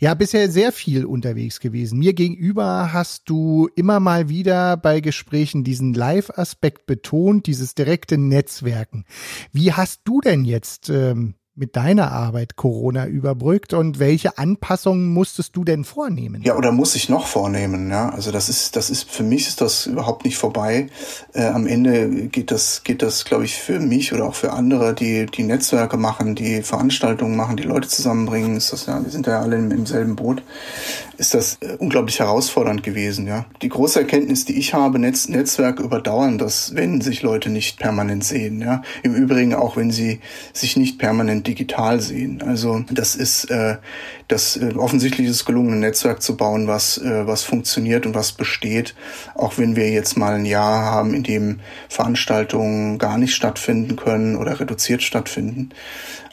ja 0.02 0.14
bisher 0.14 0.52
sehr 0.52 0.74
viel 0.74 1.06
unterwegs 1.06 1.62
gewesen. 1.62 2.00
Mir 2.00 2.12
gegenüber 2.12 2.92
hast 2.92 3.30
du 3.30 3.70
immer 3.78 4.02
mal 4.02 4.28
wieder 4.28 4.76
bei 4.76 5.00
Gesprächen 5.00 5.64
diesen 5.64 5.94
Live-Aspekt 5.94 6.86
betont, 6.86 7.48
dieses 7.48 7.76
direkte 7.76 8.18
Netzwerken. 8.18 9.06
Wie 9.54 9.72
hast 9.72 10.02
du 10.04 10.20
denn 10.20 10.44
jetzt 10.44 10.90
ähm, 10.90 11.36
mit 11.54 11.76
deiner 11.76 12.12
Arbeit 12.12 12.56
Corona 12.56 13.08
überbrückt 13.08 13.74
und 13.74 14.00
welche 14.00 14.38
Anpassungen 14.38 15.10
musstest 15.10 15.56
du 15.56 15.66
denn 15.66 15.84
vornehmen? 15.84 16.42
Ja, 16.44 16.56
oder 16.56 16.72
muss 16.72 16.96
ich 16.96 17.10
noch 17.10 17.28
vornehmen? 17.28 17.90
Ja, 17.90 18.10
also 18.10 18.32
das 18.32 18.48
ist, 18.48 18.76
das 18.78 18.90
ist 18.90 19.10
für 19.10 19.24
mich 19.24 19.48
ist 19.48 19.60
das 19.60 19.86
überhaupt 19.86 20.24
nicht 20.24 20.38
vorbei. 20.38 20.88
Äh, 21.34 21.48
am 21.48 21.68
Ende 21.68 22.28
geht 22.28 22.52
das, 22.52 22.84
geht 22.84 23.02
das, 23.02 23.26
glaube 23.26 23.44
ich, 23.44 23.56
für 23.56 23.80
mich 23.80 24.14
oder 24.14 24.26
auch 24.26 24.36
für 24.36 24.54
andere, 24.54 24.94
die 24.94 25.26
die 25.26 25.44
Netzwerke 25.44 25.98
machen, 25.98 26.36
die 26.36 26.64
Veranstaltungen 26.64 27.36
machen, 27.36 27.58
die 27.58 27.64
Leute 27.64 27.90
zusammenbringen. 27.90 28.56
Ist 28.56 28.72
das 28.72 28.86
ja, 28.86 29.04
wir 29.04 29.12
sind 29.12 29.28
ja 29.28 29.42
alle 29.42 29.58
im, 29.58 29.72
im 29.72 29.86
selben 29.86 30.16
Boot. 30.16 30.44
Ist 31.22 31.36
das 31.36 31.60
äh, 31.62 31.76
unglaublich 31.78 32.20
herausfordernd 32.20 32.82
gewesen? 32.82 33.28
Ja, 33.28 33.46
die 33.62 33.70
große 33.70 34.00
Erkenntnis, 34.00 34.46
die 34.46 34.58
ich 34.58 34.74
habe, 34.74 34.98
Netz, 34.98 35.30
Netzwerke 35.30 35.84
überdauern 35.84 36.40
das, 36.40 36.74
wenn 36.74 37.00
sich 37.00 37.22
Leute 37.22 37.52
nicht 37.52 37.78
permanent 37.78 38.24
sehen. 38.24 38.60
Ja, 38.60 38.82
im 39.04 39.14
Übrigen 39.14 39.54
auch 39.54 39.78
wenn 39.78 39.92
sie 39.92 40.20
sich 40.52 40.78
nicht 40.78 40.98
permanent 40.98 41.46
digital 41.46 42.02
sehen. 42.02 42.42
Also 42.42 42.84
das 42.90 43.16
ist 43.16 43.52
äh, 43.52 43.78
das 44.30 44.58
äh, 44.58 44.74
offensichtlich 44.76 45.28
ist 45.28 45.46
gelungen, 45.46 45.74
ein 45.74 45.80
Netzwerk 45.82 46.24
zu 46.24 46.36
bauen, 46.36 46.66
was 46.66 46.98
äh, 46.98 47.28
was 47.28 47.44
funktioniert 47.44 48.08
und 48.08 48.16
was 48.16 48.32
besteht, 48.32 48.96
auch 49.36 49.60
wenn 49.60 49.76
wir 49.76 49.92
jetzt 49.92 50.18
mal 50.18 50.34
ein 50.34 50.46
Jahr 50.46 50.86
haben, 50.86 51.14
in 51.14 51.22
dem 51.22 51.60
Veranstaltungen 51.88 52.98
gar 52.98 53.20
nicht 53.20 53.36
stattfinden 53.36 53.96
können 53.96 54.38
oder 54.38 54.60
reduziert 54.60 55.04
stattfinden. 55.04 55.70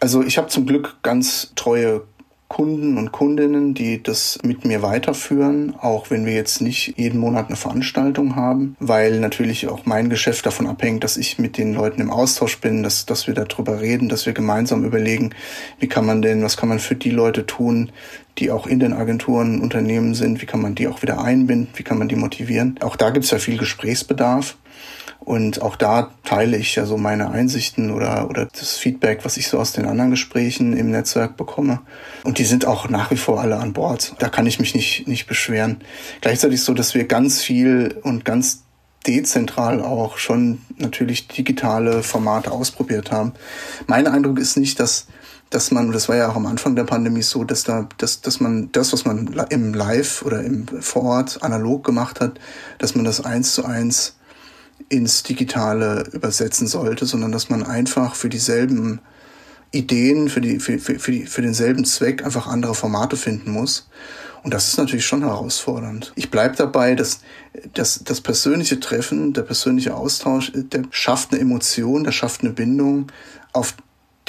Also 0.01 0.23
ich 0.23 0.39
habe 0.39 0.49
zum 0.49 0.65
Glück 0.65 0.97
ganz 1.03 1.53
treue 1.57 2.05
Kunden 2.49 2.97
und 2.97 3.13
Kundinnen, 3.13 3.75
die 3.75 4.03
das 4.03 4.39
mit 4.43 4.65
mir 4.65 4.81
weiterführen, 4.81 5.75
auch 5.77 6.11
wenn 6.11 6.25
wir 6.25 6.33
jetzt 6.33 6.63
nicht 6.63 6.95
jeden 6.97 7.21
Monat 7.21 7.49
eine 7.49 7.57
Veranstaltung 7.57 8.37
haben, 8.37 8.75
weil 8.81 9.21
natürlich 9.21 9.69
auch 9.69 9.85
mein 9.85 10.09
Geschäft 10.09 10.47
davon 10.47 10.67
abhängt, 10.67 11.05
dass 11.05 11.19
ich 11.19 11.39
mit 11.39 11.59
den 11.59 11.75
Leuten 11.75 12.01
im 12.01 12.11
Austausch 12.11 12.59
bin, 12.59 12.83
dass, 12.83 13.05
dass 13.05 13.27
wir 13.27 13.35
darüber 13.35 13.81
reden, 13.81 14.09
dass 14.09 14.25
wir 14.25 14.33
gemeinsam 14.33 14.85
überlegen, 14.85 15.35
wie 15.79 15.89
kann 15.89 16.07
man 16.07 16.23
denn, 16.23 16.43
was 16.43 16.57
kann 16.57 16.71
man 16.71 16.79
für 16.79 16.95
die 16.95 17.11
Leute 17.11 17.45
tun, 17.45 17.93
die 18.39 18.51
auch 18.51 18.67
in 18.67 18.81
den 18.81 18.95
Agenturen 18.95 19.61
Unternehmen 19.61 20.15
sind, 20.15 20.41
wie 20.41 20.47
kann 20.47 20.63
man 20.63 20.75
die 20.75 20.89
auch 20.89 21.03
wieder 21.03 21.21
einbinden, 21.21 21.69
wie 21.75 21.83
kann 21.83 21.99
man 21.99 22.09
die 22.09 22.17
motivieren. 22.17 22.79
Auch 22.81 22.97
da 22.97 23.11
gibt 23.11 23.27
es 23.27 23.31
ja 23.31 23.39
viel 23.39 23.59
Gesprächsbedarf. 23.59 24.57
Und 25.21 25.63
auch 25.63 25.77
da 25.77 26.11
teile 26.25 26.57
ich 26.57 26.75
ja 26.77 26.87
so 26.87 26.97
meine 26.97 27.31
Einsichten 27.31 27.91
oder, 27.91 28.31
oder 28.31 28.47
das 28.47 28.77
Feedback, 28.77 29.25
was 29.25 29.37
ich 29.37 29.49
so 29.49 29.59
aus 29.59 29.73
den 29.73 29.85
anderen 29.85 30.11
Gesprächen 30.11 30.75
im 30.75 30.91
Netzwerk 30.91 31.37
bekomme. 31.37 31.81
Und 32.25 32.39
die 32.39 32.45
sind 32.45 32.67
auch 32.67 32.89
nach 32.89 33.11
wie 33.11 33.17
vor 33.17 33.41
alle 33.41 33.59
an 33.59 33.73
Bord. 33.73 34.15
Da 34.21 34.29
kann 34.29 34.47
ich 34.47 34.59
mich 34.59 34.75
nicht, 34.75 35.07
nicht 35.09 35.27
beschweren. 35.27 35.83
Gleichzeitig 36.21 36.63
so, 36.63 36.73
dass 36.73 36.95
wir 36.95 37.05
ganz 37.05 37.43
viel 37.43 37.99
und 38.03 38.25
ganz 38.25 38.63
dezentral 39.07 39.83
auch 39.83 40.19
schon 40.19 40.63
natürlich 40.77 41.29
digitale 41.29 42.03
Formate 42.03 42.51
ausprobiert 42.51 43.11
haben. 43.11 43.33
Mein 43.87 44.07
Eindruck 44.07 44.39
ist 44.39 44.57
nicht, 44.57 44.81
dass 44.81 45.07
dass 45.51 45.71
man, 45.71 45.93
das 45.93 46.11
war 46.11 46.17
ja 46.17 46.29
auch 46.29 46.37
am 46.37 46.45
Anfang 46.45 46.77
der 46.77 46.85
Pandemie 46.85 47.23
so, 47.23 47.43
dass 47.43 47.65
da, 47.65 47.89
dass, 47.97 48.21
dass 48.21 48.39
man 48.39 48.71
das, 48.73 48.93
was 48.93 49.07
man 49.07 49.35
im 49.49 49.73
Live 49.73 50.23
oder 50.23 50.43
im 50.43 50.67
Vorort 50.69 51.43
analog 51.43 51.85
gemacht 51.85 52.21
hat, 52.21 52.39
dass 52.79 52.95
man 52.95 53.07
das 53.07 53.25
eins 53.25 53.55
zu 53.55 53.65
eins 53.65 54.18
ins 54.89 55.23
Digitale 55.23 56.05
übersetzen 56.13 56.67
sollte, 56.67 57.07
sondern 57.07 57.33
dass 57.33 57.51
man 57.51 57.63
einfach 57.63 58.15
für 58.15 58.29
dieselben 58.29 59.01
Ideen, 59.71 60.29
für, 60.29 60.41
die, 60.41 60.61
für, 60.61 60.79
für, 60.79 60.99
für, 60.99 61.13
die, 61.13 61.27
für 61.27 61.43
denselben 61.43 61.85
Zweck 61.85 62.25
einfach 62.25 62.47
andere 62.47 62.75
Formate 62.75 63.17
finden 63.17 63.51
muss. 63.51 63.89
Und 64.43 64.55
das 64.55 64.69
ist 64.69 64.79
natürlich 64.79 65.05
schon 65.05 65.23
herausfordernd. 65.23 66.13
Ich 66.15 66.31
bleibe 66.31 66.57
dabei, 66.57 66.95
dass, 66.95 67.21
dass 67.75 68.03
das 68.05 68.21
persönliche 68.21 68.81
Treffen, 68.81 69.33
der 69.33 69.43
persönliche 69.43 69.95
Austausch, 69.95 70.53
der 70.55 70.85
schafft 70.91 71.33
eine 71.33 71.41
Emotion, 71.41 72.05
der 72.05 72.13
schafft 72.13 72.43
eine 72.43 72.53
Bindung, 72.53 73.13
auf 73.53 73.75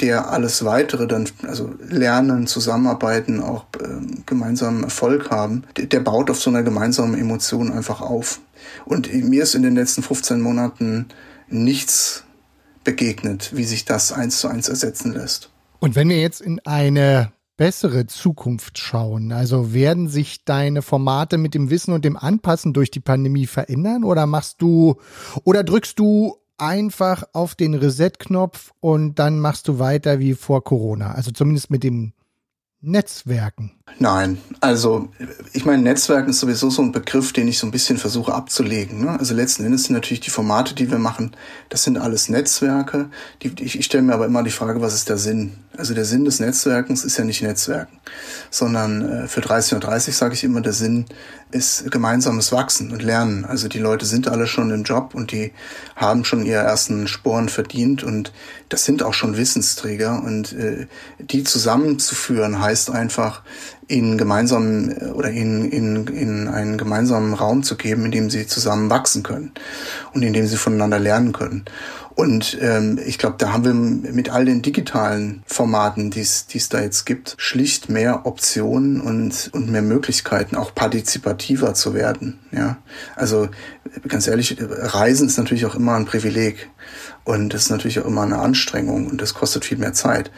der 0.00 0.30
alles 0.30 0.64
weitere 0.64 1.06
dann, 1.06 1.28
also 1.46 1.74
lernen, 1.80 2.46
zusammenarbeiten, 2.46 3.40
auch 3.40 3.64
äh, 3.80 3.86
gemeinsamen 4.26 4.84
Erfolg 4.84 5.30
haben, 5.30 5.64
der, 5.76 5.86
der 5.86 6.00
baut 6.00 6.30
auf 6.30 6.40
so 6.40 6.50
einer 6.50 6.62
gemeinsamen 6.62 7.18
Emotion 7.18 7.72
einfach 7.72 8.00
auf. 8.00 8.40
Und 8.84 9.12
mir 9.12 9.42
ist 9.42 9.54
in 9.54 9.62
den 9.62 9.74
letzten 9.74 10.02
15 10.02 10.40
Monaten 10.40 11.06
nichts 11.48 12.24
begegnet, 12.84 13.50
wie 13.54 13.64
sich 13.64 13.84
das 13.84 14.12
eins 14.12 14.38
zu 14.38 14.48
eins 14.48 14.68
ersetzen 14.68 15.12
lässt. 15.12 15.50
Und 15.80 15.96
wenn 15.96 16.08
wir 16.08 16.20
jetzt 16.20 16.40
in 16.40 16.60
eine 16.64 17.32
bessere 17.56 18.06
Zukunft 18.06 18.78
schauen, 18.78 19.32
also 19.32 19.74
werden 19.74 20.08
sich 20.08 20.44
deine 20.46 20.80
Formate 20.80 21.36
mit 21.36 21.52
dem 21.54 21.68
Wissen 21.68 21.92
und 21.92 22.06
dem 22.06 22.16
Anpassen 22.16 22.72
durch 22.72 22.90
die 22.90 23.00
Pandemie 23.00 23.46
verändern 23.46 24.04
oder 24.04 24.24
machst 24.26 24.62
du 24.62 24.96
oder 25.44 25.62
drückst 25.62 25.98
du 25.98 26.39
einfach 26.60 27.24
auf 27.32 27.54
den 27.54 27.74
Reset-Knopf 27.74 28.72
und 28.80 29.18
dann 29.18 29.40
machst 29.40 29.68
du 29.68 29.78
weiter 29.78 30.18
wie 30.18 30.34
vor 30.34 30.62
Corona? 30.62 31.12
Also 31.12 31.30
zumindest 31.30 31.70
mit 31.70 31.82
dem 31.82 32.12
Netzwerken. 32.82 33.72
Nein, 33.98 34.40
also 34.60 35.10
ich 35.52 35.66
meine, 35.66 35.82
Netzwerken 35.82 36.30
ist 36.30 36.40
sowieso 36.40 36.70
so 36.70 36.80
ein 36.80 36.92
Begriff, 36.92 37.34
den 37.34 37.46
ich 37.46 37.58
so 37.58 37.66
ein 37.66 37.72
bisschen 37.72 37.98
versuche 37.98 38.32
abzulegen. 38.32 39.04
Ne? 39.04 39.18
Also 39.18 39.34
letzten 39.34 39.64
Endes 39.64 39.84
sind 39.84 39.94
natürlich 39.94 40.20
die 40.20 40.30
Formate, 40.30 40.74
die 40.74 40.90
wir 40.90 40.98
machen, 40.98 41.36
das 41.68 41.82
sind 41.82 41.98
alles 41.98 42.30
Netzwerke. 42.30 43.10
Die, 43.42 43.52
ich, 43.62 43.78
ich 43.78 43.84
stelle 43.84 44.04
mir 44.04 44.14
aber 44.14 44.24
immer 44.24 44.42
die 44.42 44.50
Frage, 44.50 44.80
was 44.80 44.94
ist 44.94 45.10
der 45.10 45.18
Sinn? 45.18 45.58
Also 45.76 45.92
der 45.92 46.06
Sinn 46.06 46.24
des 46.24 46.40
Netzwerkens 46.40 47.04
ist 47.04 47.18
ja 47.18 47.24
nicht 47.24 47.42
Netzwerken, 47.42 47.98
sondern 48.50 49.02
äh, 49.02 49.28
für 49.28 49.42
30 49.42 49.74
und 49.74 49.80
30 49.80 50.16
sage 50.16 50.32
ich 50.32 50.44
immer, 50.44 50.62
der 50.62 50.72
Sinn 50.72 51.04
ist 51.52 51.90
gemeinsames 51.90 52.52
Wachsen 52.52 52.92
und 52.92 53.02
Lernen. 53.02 53.44
Also 53.44 53.68
die 53.68 53.78
Leute 53.78 54.06
sind 54.06 54.28
alle 54.28 54.46
schon 54.46 54.70
im 54.70 54.84
Job 54.84 55.14
und 55.14 55.32
die 55.32 55.52
haben 55.96 56.24
schon 56.24 56.46
ihre 56.46 56.62
ersten 56.62 57.08
Sporen 57.08 57.48
verdient 57.48 58.02
und 58.02 58.32
das 58.68 58.84
sind 58.84 59.02
auch 59.02 59.14
schon 59.14 59.36
Wissensträger 59.36 60.22
und 60.22 60.52
äh, 60.52 60.86
die 61.18 61.44
zusammenzuführen 61.44 62.60
heißt 62.60 62.90
einfach, 62.90 63.42
ihnen 63.90 64.18
gemeinsam 64.18 64.90
äh, 64.90 65.04
oder 65.06 65.30
ihnen 65.30 65.64
in, 65.64 66.06
in 66.06 66.48
einen 66.48 66.78
gemeinsamen 66.78 67.34
Raum 67.34 67.62
zu 67.62 67.76
geben, 67.76 68.04
in 68.06 68.10
dem 68.10 68.30
sie 68.30 68.46
zusammen 68.46 68.90
wachsen 68.90 69.22
können 69.22 69.52
und 70.14 70.22
in 70.22 70.32
dem 70.32 70.46
sie 70.46 70.56
voneinander 70.56 70.98
lernen 70.98 71.32
können. 71.32 71.64
Und 72.14 72.58
ähm, 72.60 72.98
ich 73.04 73.18
glaube, 73.18 73.36
da 73.38 73.52
haben 73.52 73.64
wir 73.64 73.72
mit 73.72 74.30
all 74.30 74.44
den 74.44 74.60
digitalen 74.60 75.42
Formaten, 75.46 76.10
die 76.10 76.20
es 76.20 76.68
da 76.68 76.80
jetzt 76.80 77.06
gibt, 77.06 77.34
schlicht 77.38 77.88
mehr 77.88 78.26
Optionen 78.26 79.00
und, 79.00 79.48
und 79.54 79.70
mehr 79.70 79.80
Möglichkeiten, 79.80 80.54
auch 80.54 80.74
partizipativer 80.74 81.72
zu 81.72 81.94
werden. 81.94 82.38
Ja, 82.52 82.76
also 83.16 83.48
ganz 84.06 84.26
ehrlich, 84.26 84.58
Reisen 84.60 85.28
ist 85.28 85.38
natürlich 85.38 85.64
auch 85.64 85.76
immer 85.76 85.94
ein 85.94 86.04
Privileg. 86.04 86.68
Und 87.24 87.52
das 87.52 87.64
ist 87.64 87.70
natürlich 87.70 88.00
auch 88.00 88.06
immer 88.06 88.22
eine 88.22 88.38
Anstrengung 88.38 89.06
und 89.06 89.20
das 89.20 89.34
kostet 89.34 89.64
viel 89.64 89.76
mehr 89.78 89.92
Zeit. 89.92 90.30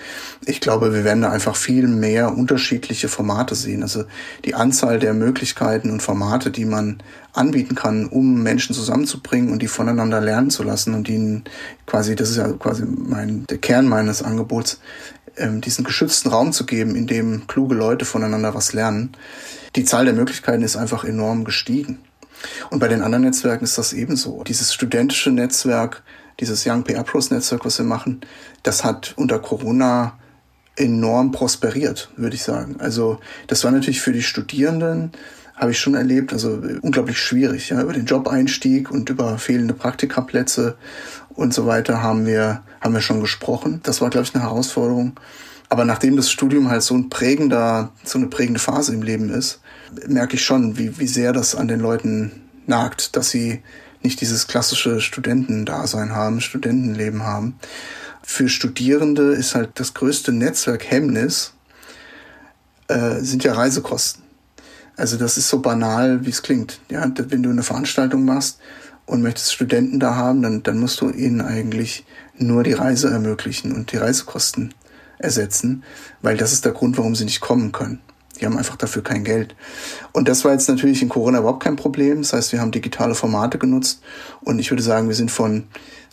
Ich 0.44 0.60
glaube, 0.60 0.92
wir 0.92 1.04
werden 1.04 1.22
da 1.22 1.30
einfach 1.30 1.54
viel 1.54 1.86
mehr 1.86 2.36
unterschiedliche 2.36 3.08
Formate 3.08 3.54
sehen. 3.54 3.82
Also 3.82 4.04
die 4.44 4.54
Anzahl 4.54 4.98
der 4.98 5.14
Möglichkeiten 5.14 5.90
und 5.90 6.02
Formate, 6.02 6.50
die 6.50 6.64
man 6.64 6.98
anbieten 7.32 7.76
kann, 7.76 8.06
um 8.06 8.42
Menschen 8.42 8.74
zusammenzubringen 8.74 9.52
und 9.52 9.62
die 9.62 9.68
voneinander 9.68 10.20
lernen 10.20 10.50
zu 10.50 10.64
lassen 10.64 10.94
und 10.94 11.08
ihnen 11.08 11.44
quasi, 11.86 12.16
das 12.16 12.30
ist 12.30 12.36
ja 12.36 12.52
quasi 12.52 12.84
mein, 12.84 13.46
der 13.46 13.58
Kern 13.58 13.86
meines 13.86 14.22
Angebots, 14.22 14.80
ähm, 15.36 15.60
diesen 15.60 15.84
geschützten 15.84 16.30
Raum 16.30 16.52
zu 16.52 16.66
geben, 16.66 16.96
in 16.96 17.06
dem 17.06 17.46
kluge 17.46 17.74
Leute 17.74 18.04
voneinander 18.04 18.54
was 18.54 18.72
lernen. 18.72 19.12
Die 19.76 19.84
Zahl 19.84 20.04
der 20.04 20.14
Möglichkeiten 20.14 20.62
ist 20.62 20.76
einfach 20.76 21.04
enorm 21.04 21.44
gestiegen. 21.44 22.00
Und 22.70 22.80
bei 22.80 22.88
den 22.88 23.02
anderen 23.02 23.24
Netzwerken 23.24 23.64
ist 23.64 23.78
das 23.78 23.92
ebenso. 23.92 24.42
Dieses 24.44 24.74
studentische 24.74 25.30
Netzwerk, 25.30 26.02
dieses 26.40 26.66
Young 26.66 26.84
PR 26.84 27.04
Pros 27.04 27.30
Netzwerk, 27.30 27.64
was 27.64 27.78
wir 27.78 27.86
machen, 27.86 28.20
das 28.62 28.84
hat 28.84 29.14
unter 29.16 29.38
Corona 29.38 30.18
enorm 30.76 31.32
prosperiert, 31.32 32.10
würde 32.16 32.36
ich 32.36 32.42
sagen. 32.42 32.76
Also 32.78 33.18
das 33.46 33.62
war 33.64 33.70
natürlich 33.70 34.00
für 34.00 34.12
die 34.12 34.22
Studierenden, 34.22 35.12
habe 35.54 35.70
ich 35.70 35.78
schon 35.78 35.94
erlebt, 35.94 36.32
also 36.32 36.62
unglaublich 36.80 37.18
schwierig. 37.18 37.68
Ja, 37.68 37.82
über 37.82 37.92
den 37.92 38.06
Job-Einstieg 38.06 38.90
und 38.90 39.10
über 39.10 39.38
fehlende 39.38 39.74
Praktikaplätze 39.74 40.76
und 41.34 41.52
so 41.52 41.66
weiter 41.66 42.02
haben 42.02 42.26
wir, 42.26 42.62
haben 42.80 42.94
wir 42.94 43.00
schon 43.00 43.20
gesprochen. 43.20 43.80
Das 43.82 44.00
war, 44.00 44.10
glaube 44.10 44.26
ich, 44.26 44.34
eine 44.34 44.44
Herausforderung. 44.44 45.12
Aber 45.68 45.84
nachdem 45.84 46.16
das 46.16 46.30
Studium 46.30 46.68
halt 46.68 46.82
so 46.82 46.94
ein 46.94 47.08
prägender, 47.08 47.92
so 48.04 48.18
eine 48.18 48.28
prägende 48.28 48.60
Phase 48.60 48.92
im 48.92 49.02
Leben 49.02 49.30
ist, 49.30 49.60
merke 50.06 50.36
ich 50.36 50.44
schon, 50.44 50.78
wie, 50.78 50.98
wie 50.98 51.06
sehr 51.06 51.32
das 51.32 51.54
an 51.54 51.68
den 51.68 51.80
Leuten 51.80 52.32
nagt, 52.66 53.16
dass 53.16 53.30
sie 53.30 53.62
nicht 54.04 54.20
dieses 54.20 54.46
klassische 54.46 55.00
Studentendasein 55.00 56.12
haben, 56.12 56.40
Studentenleben 56.40 57.22
haben. 57.22 57.58
Für 58.22 58.48
Studierende 58.48 59.32
ist 59.32 59.54
halt 59.54 59.70
das 59.74 59.94
größte 59.94 60.32
Netzwerkhemmnis, 60.32 61.54
äh, 62.88 63.20
sind 63.20 63.44
ja 63.44 63.54
Reisekosten. 63.54 64.22
Also 64.96 65.16
das 65.16 65.38
ist 65.38 65.48
so 65.48 65.60
banal, 65.60 66.24
wie 66.26 66.30
es 66.30 66.42
klingt. 66.42 66.80
Ja, 66.90 67.10
wenn 67.16 67.42
du 67.42 67.50
eine 67.50 67.62
Veranstaltung 67.62 68.24
machst 68.24 68.58
und 69.06 69.22
möchtest 69.22 69.52
Studenten 69.52 69.98
da 69.98 70.14
haben, 70.14 70.42
dann, 70.42 70.62
dann 70.62 70.78
musst 70.78 71.00
du 71.00 71.10
ihnen 71.10 71.40
eigentlich 71.40 72.04
nur 72.36 72.62
die 72.62 72.74
Reise 72.74 73.10
ermöglichen 73.10 73.72
und 73.72 73.92
die 73.92 73.96
Reisekosten 73.96 74.74
ersetzen, 75.18 75.82
weil 76.20 76.36
das 76.36 76.52
ist 76.52 76.64
der 76.64 76.72
Grund, 76.72 76.98
warum 76.98 77.14
sie 77.14 77.24
nicht 77.24 77.40
kommen 77.40 77.72
können. 77.72 78.00
Die 78.40 78.46
haben 78.46 78.56
einfach 78.56 78.76
dafür 78.76 79.02
kein 79.02 79.24
Geld. 79.24 79.54
Und 80.12 80.28
das 80.28 80.44
war 80.44 80.52
jetzt 80.52 80.68
natürlich 80.68 81.02
in 81.02 81.08
Corona 81.08 81.38
überhaupt 81.38 81.62
kein 81.62 81.76
Problem. 81.76 82.22
Das 82.22 82.32
heißt, 82.32 82.52
wir 82.52 82.60
haben 82.60 82.72
digitale 82.72 83.14
Formate 83.14 83.58
genutzt 83.58 84.02
und 84.40 84.58
ich 84.58 84.70
würde 84.70 84.82
sagen, 84.82 85.08
wir 85.08 85.14
sind 85.14 85.30
von 85.30 85.64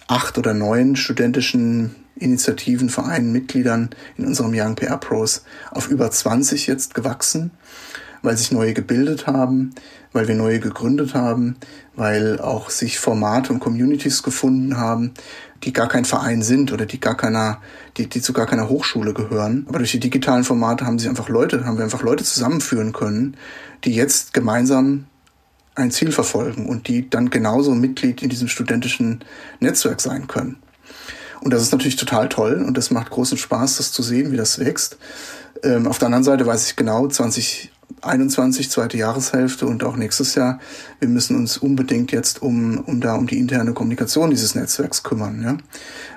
acht 0.08 0.38
oder 0.38 0.54
neun 0.54 0.96
studentischen 0.96 1.96
Initiativen, 2.16 2.90
Vereinen, 2.90 3.32
Mitgliedern 3.32 3.92
in 4.18 4.26
unserem 4.26 4.52
Young 4.54 4.76
PR 4.76 4.98
Pros 4.98 5.44
auf 5.72 5.90
über 5.90 6.12
20 6.12 6.68
jetzt 6.68 6.94
gewachsen, 6.94 7.52
weil 8.22 8.38
sich 8.38 8.52
neue 8.52 8.74
gebildet 8.74 9.28
haben, 9.28 9.74
weil 10.12 10.28
wir 10.28 10.36
neue 10.36 10.60
gegründet 10.60 11.14
haben, 11.14 11.56
weil 11.96 12.40
auch 12.40 12.70
sich 12.70 13.00
Formate 13.00 13.54
und 13.54 13.60
Communities 13.60 14.24
gefunden 14.24 14.78
haben, 14.78 15.14
die 15.64 15.74
gar 15.74 15.88
kein 15.88 16.06
Verein 16.06 16.42
sind 16.42 16.72
oder 16.72 16.86
die 16.86 17.00
gar 17.00 17.18
keiner, 17.18 17.62
die, 17.98 18.08
die 18.08 18.22
zu 18.22 18.34
gar 18.34 18.46
keiner 18.46 18.70
Hochschule 18.70 19.14
gehören. 19.14 19.66
Aber 19.68 19.80
durch 19.80 19.92
die 19.92 20.00
digitalen 20.00 20.44
Formate 20.44 20.86
haben 20.86 21.00
sich 21.00 21.10
einfach 21.10 21.30
Leute, 21.30 21.66
haben 21.66 21.78
wir 21.78 21.84
einfach 21.84 22.04
Leute 22.04 22.24
zusammenführen 22.24 22.94
können, 22.94 23.36
die 23.84 23.94
jetzt 23.94 24.34
gemeinsam 24.34 25.06
ein 25.76 25.92
Ziel 25.92 26.12
verfolgen 26.12 26.68
und 26.68 26.88
die 26.88 27.10
dann 27.10 27.30
genauso 27.30 27.74
Mitglied 27.74 28.22
in 28.22 28.30
diesem 28.30 28.48
studentischen 28.48 29.24
Netzwerk 29.60 30.02
sein 30.02 30.28
können. 30.28 30.58
Und 31.42 31.54
das 31.54 31.62
ist 31.62 31.72
natürlich 31.72 31.96
total 31.96 32.28
toll 32.28 32.64
und 32.66 32.78
das 32.78 32.92
macht 32.92 33.10
großen 33.12 33.38
Spaß, 33.38 33.78
das 33.78 33.92
zu 33.94 34.04
sehen, 34.04 34.32
wie 34.32 34.38
das 34.38 34.60
wächst. 34.60 34.98
Ähm, 35.64 35.88
auf 35.88 35.98
der 35.98 36.08
anderen 36.08 36.24
Seite 36.24 36.46
weiß 36.46 36.68
ich 36.68 36.76
genau, 36.76 37.08
20 37.08 37.72
21, 38.02 38.70
zweite 38.70 38.98
Jahreshälfte 38.98 39.66
und 39.66 39.84
auch 39.84 39.96
nächstes 39.96 40.36
Jahr, 40.36 40.60
wir 41.00 41.10
müssen 41.10 41.36
uns 41.36 41.58
unbedingt 41.58 42.12
jetzt 42.12 42.42
um, 42.42 42.80
um 42.80 43.02
da 43.02 43.16
um 43.16 43.28
die 43.28 43.38
interne 43.38 43.74
Kommunikation 43.74 44.30
dieses 44.30 44.56
Netzwerks 44.56 45.04
kümmern, 45.04 45.42
ja. 45.44 45.58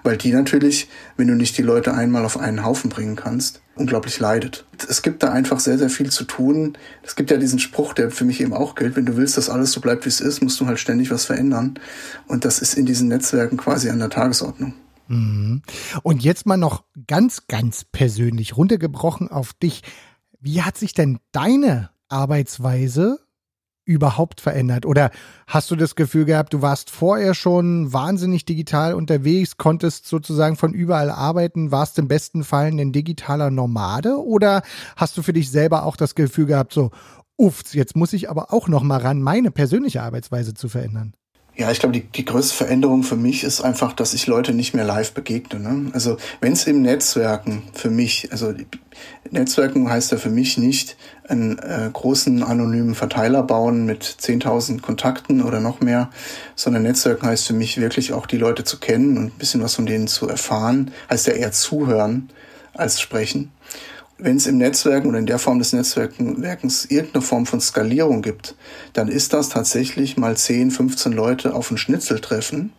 Weil 0.03 0.17
die 0.17 0.33
natürlich, 0.33 0.89
wenn 1.17 1.29
du 1.29 1.35
nicht 1.35 1.57
die 1.59 1.63
Leute 1.63 1.95
einmal 1.95 2.25
auf 2.25 2.39
einen 2.39 2.65
Haufen 2.65 2.91
bringen 2.91 3.17
kannst, 3.17 3.63
unglaublich 3.75 4.19
leidet. 4.19 4.67
Es 4.89 5.03
gibt 5.03 5.23
da 5.23 5.33
einfach 5.33 5.61
sehr, 5.61 5.79
sehr 5.79 5.91
viel 5.91 6.11
zu 6.11 6.25
tun. 6.25 6.77
Es 7.03 7.17
gibt 7.17 7.31
ja 7.31 7.37
diesen 7.37 7.59
Spruch, 7.59 7.95
der 7.95 8.11
für 8.11 8.25
mich 8.25 8.41
eben 8.41 8.53
auch 8.53 8.75
gilt, 8.75 8.97
wenn 8.97 9.07
du 9.07 9.17
willst, 9.17 9.37
dass 9.37 9.49
alles 9.49 9.73
so 9.73 9.81
bleibt, 9.81 10.05
wie 10.05 10.11
es 10.11 10.21
ist, 10.21 10.43
musst 10.43 10.61
du 10.61 10.67
halt 10.67 10.79
ständig 10.79 11.11
was 11.11 11.25
verändern. 11.25 11.79
Und 12.27 12.45
das 12.45 12.59
ist 12.59 12.75
in 12.75 12.87
diesen 12.87 13.09
Netzwerken 13.09 13.57
quasi 13.57 13.89
an 13.89 13.99
der 13.99 14.11
Tagesordnung. 14.11 14.75
Mhm. 15.09 15.63
Und 16.03 16.23
jetzt 16.23 16.47
mal 16.47 16.57
noch 16.57 16.85
ganz, 17.07 17.47
ganz 17.49 17.85
persönlich 17.85 18.57
runtergebrochen 18.57 19.29
auf 19.29 19.53
dich. 19.53 19.83
Wie 20.45 20.63
hat 20.63 20.77
sich 20.77 20.93
denn 20.93 21.21
deine 21.31 21.91
Arbeitsweise 22.09 23.21
überhaupt 23.85 24.41
verändert? 24.41 24.85
Oder 24.87 25.13
hast 25.47 25.71
du 25.71 25.77
das 25.77 25.95
Gefühl 25.95 26.25
gehabt, 26.25 26.53
du 26.53 26.61
warst 26.63 26.91
vorher 26.91 27.35
schon 27.35 27.93
wahnsinnig 27.93 28.45
digital 28.45 28.95
unterwegs, 28.95 29.57
konntest 29.57 30.07
sozusagen 30.07 30.57
von 30.57 30.75
überall 30.75 31.11
arbeiten, 31.11 31.71
warst 31.71 31.97
im 32.01 32.09
besten 32.09 32.43
Fall 32.43 32.73
ein 32.73 32.93
digitaler 32.93 33.53
Nomade? 33.53 34.21
Oder 34.21 34.63
hast 34.97 35.17
du 35.17 35.23
für 35.23 35.33
dich 35.33 35.49
selber 35.49 35.85
auch 35.85 35.97
das 35.97 36.17
Gefühl 36.17 36.47
gehabt, 36.47 36.73
so, 36.73 36.91
uff, 37.37 37.63
jetzt 37.73 37.95
muss 37.95 38.13
ich 38.13 38.29
aber 38.29 38.53
auch 38.53 38.67
noch 38.67 38.83
mal 38.83 39.01
ran, 39.01 39.23
meine 39.23 39.53
persönliche 39.53 40.03
Arbeitsweise 40.03 40.55
zu 40.55 40.69
verändern? 40.69 41.15
Ja, 41.55 41.71
ich 41.71 41.81
glaube, 41.81 41.93
die, 41.93 42.01
die 42.01 42.25
größte 42.25 42.55
Veränderung 42.55 43.03
für 43.03 43.17
mich 43.17 43.45
ist 43.45 43.61
einfach, 43.61 43.93
dass 43.93 44.15
ich 44.15 44.27
Leute 44.27 44.55
nicht 44.55 44.73
mehr 44.73 44.85
live 44.85 45.13
begegne. 45.13 45.61
Ne? 45.61 45.91
Also 45.93 46.17
wenn 46.41 46.55
es 46.55 46.67
im 46.67 46.81
Netzwerken 46.81 47.65
für 47.75 47.91
mich, 47.91 48.33
also 48.33 48.55
Netzwerken 49.31 49.91
heißt 49.91 50.13
ja 50.13 50.19
für 50.19 50.31
mich 50.31 50.57
nicht 50.57 50.97
einen 51.29 51.59
äh, 51.59 51.91
großen 51.93 52.43
anonymen 52.43 52.95
Verteiler 52.95 53.43
bauen 53.43 53.85
mit 53.85 54.03
10.000 54.03 54.81
Kontakten 54.81 55.43
oder 55.43 55.61
noch 55.61 55.81
mehr, 55.81 56.09
sondern 56.57 56.85
Netzwerken 56.85 57.27
heißt 57.27 57.47
für 57.47 57.55
mich 57.55 57.79
wirklich 57.79 58.15
auch 58.15 58.27
die 58.27 58.39
Leute 58.39 58.65
zu 58.65 58.79
kennen 58.79 59.19
und 59.19 59.25
ein 59.25 59.39
bisschen 59.39 59.63
was 59.63 59.75
von 59.75 59.85
denen 59.85 60.09
zu 60.09 60.29
erfahren, 60.29 60.91
heißt 61.11 61.27
ja 61.27 61.35
eher 61.35 61.53
zuhören 61.53 62.31
als 62.73 62.99
sprechen 62.99 63.51
wenn 64.23 64.37
es 64.37 64.47
im 64.47 64.59
Netzwerken 64.59 65.09
oder 65.09 65.19
in 65.19 65.27
der 65.27 65.39
Form 65.39 65.59
des 65.59 65.73
Netzwerkens 65.73 66.85
irgendeine 66.85 67.23
Form 67.23 67.45
von 67.45 67.61
Skalierung 67.61 68.23
gibt, 68.23 68.55
dann 68.93 69.09
ist 69.09 69.33
das 69.33 69.49
tatsächlich 69.49 70.17
mal 70.17 70.37
10, 70.37 70.71
15 70.71 71.13
Leute 71.13 71.55
auf 71.55 71.71
einen 71.71 71.79
Schnitzel 71.79 72.21
treffen 72.21 72.73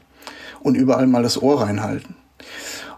und 0.61 0.75
überall 0.75 1.05
mal 1.05 1.23
das 1.23 1.41
Ohr 1.41 1.61
reinhalten. 1.61 2.15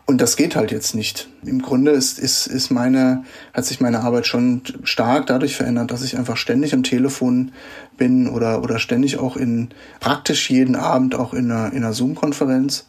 Und 0.07 0.21
das 0.21 0.35
geht 0.35 0.55
halt 0.55 0.71
jetzt 0.71 0.93
nicht. 0.93 1.29
Im 1.43 1.63
Grunde 1.63 1.89
ist, 1.89 2.19
ist, 2.19 2.45
ist 2.45 2.69
meine, 2.69 3.23
hat 3.53 3.65
sich 3.65 3.81
meine 3.81 4.01
Arbeit 4.01 4.27
schon 4.27 4.61
stark 4.83 5.25
dadurch 5.25 5.55
verändert, 5.55 5.89
dass 5.89 6.03
ich 6.03 6.15
einfach 6.15 6.37
ständig 6.37 6.75
am 6.75 6.83
Telefon 6.83 7.51
bin 7.97 8.29
oder, 8.29 8.61
oder 8.61 8.77
ständig 8.77 9.17
auch 9.17 9.35
in 9.35 9.69
praktisch 9.99 10.51
jeden 10.51 10.75
Abend 10.75 11.15
auch 11.15 11.33
in 11.33 11.49
einer, 11.49 11.73
in 11.73 11.83
einer 11.83 11.93
Zoom-Konferenz 11.93 12.85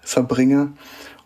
verbringe 0.00 0.72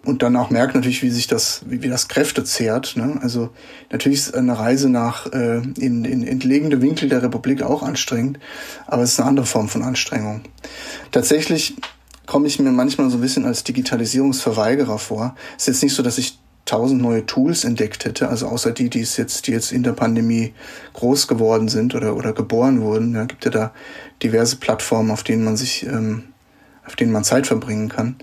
und 0.09 0.23
dann 0.23 0.37
auch 0.37 0.49
merkt 0.49 0.75
natürlich, 0.75 1.03
wie 1.03 1.11
sich 1.11 1.27
das, 1.27 1.61
wie, 1.67 1.83
wie 1.83 1.89
das 1.89 2.09
Kräfte 2.09 2.43
zehrt. 2.43 2.97
Ne? 2.97 3.19
Also 3.21 3.51
natürlich 3.93 4.21
ist 4.21 4.35
eine 4.35 4.59
Reise 4.59 4.89
nach 4.89 5.31
äh, 5.33 5.59
in, 5.79 6.07
in 6.07 6.27
entlegene 6.27 6.81
Winkel 6.81 7.11
der 7.11 7.23
Republik 7.23 7.63
auch 7.63 7.83
anstrengend, 7.83 8.39
aber 8.87 9.03
es 9.03 9.13
ist 9.13 9.21
eine 9.21 9.29
andere 9.29 9.45
Form 9.45 9.69
von 9.69 9.83
Anstrengung. 9.83 10.41
Tatsächlich 11.13 11.77
komme 12.25 12.47
ich 12.47 12.59
mir 12.59 12.71
manchmal 12.71 13.11
so 13.11 13.19
ein 13.19 13.21
bisschen 13.21 13.45
als 13.45 13.65
Digitalisierungsverweigerer 13.65 14.99
vor. 14.99 15.35
Es 15.59 15.65
ist 15.65 15.67
jetzt 15.67 15.83
nicht 15.83 15.95
so, 15.95 16.03
dass 16.03 16.17
ich 16.17 16.39
tausend 16.65 17.03
neue 17.03 17.27
Tools 17.27 17.65
entdeckt 17.65 18.07
hätte, 18.07 18.31
also 18.31 18.47
außer 18.47 18.73
die, 18.73 18.89
die 18.89 19.03
es 19.03 19.19
jetzt, 19.19 19.47
die 19.47 19.53
jetzt 19.53 19.73
in 19.73 19.83
der 19.83 19.93
Pandemie 19.93 20.55
groß 20.95 21.29
geworden 21.29 21.69
sind 21.69 21.95
oder, 21.95 22.17
oder 22.17 22.33
geboren 22.33 22.81
wurden. 22.81 23.15
Ja, 23.15 23.25
gibt 23.25 23.45
ja 23.45 23.51
da 23.51 23.73
diverse 24.23 24.57
Plattformen, 24.57 25.11
auf 25.11 25.23
denen 25.23 25.45
man 25.45 25.59
sich, 25.59 25.85
ähm, 25.85 26.25
auf 26.87 26.97
denen 26.97 27.13
man 27.13 27.25
Zeit 27.25 27.47
verbringen 27.47 27.91
kann. 27.91 28.17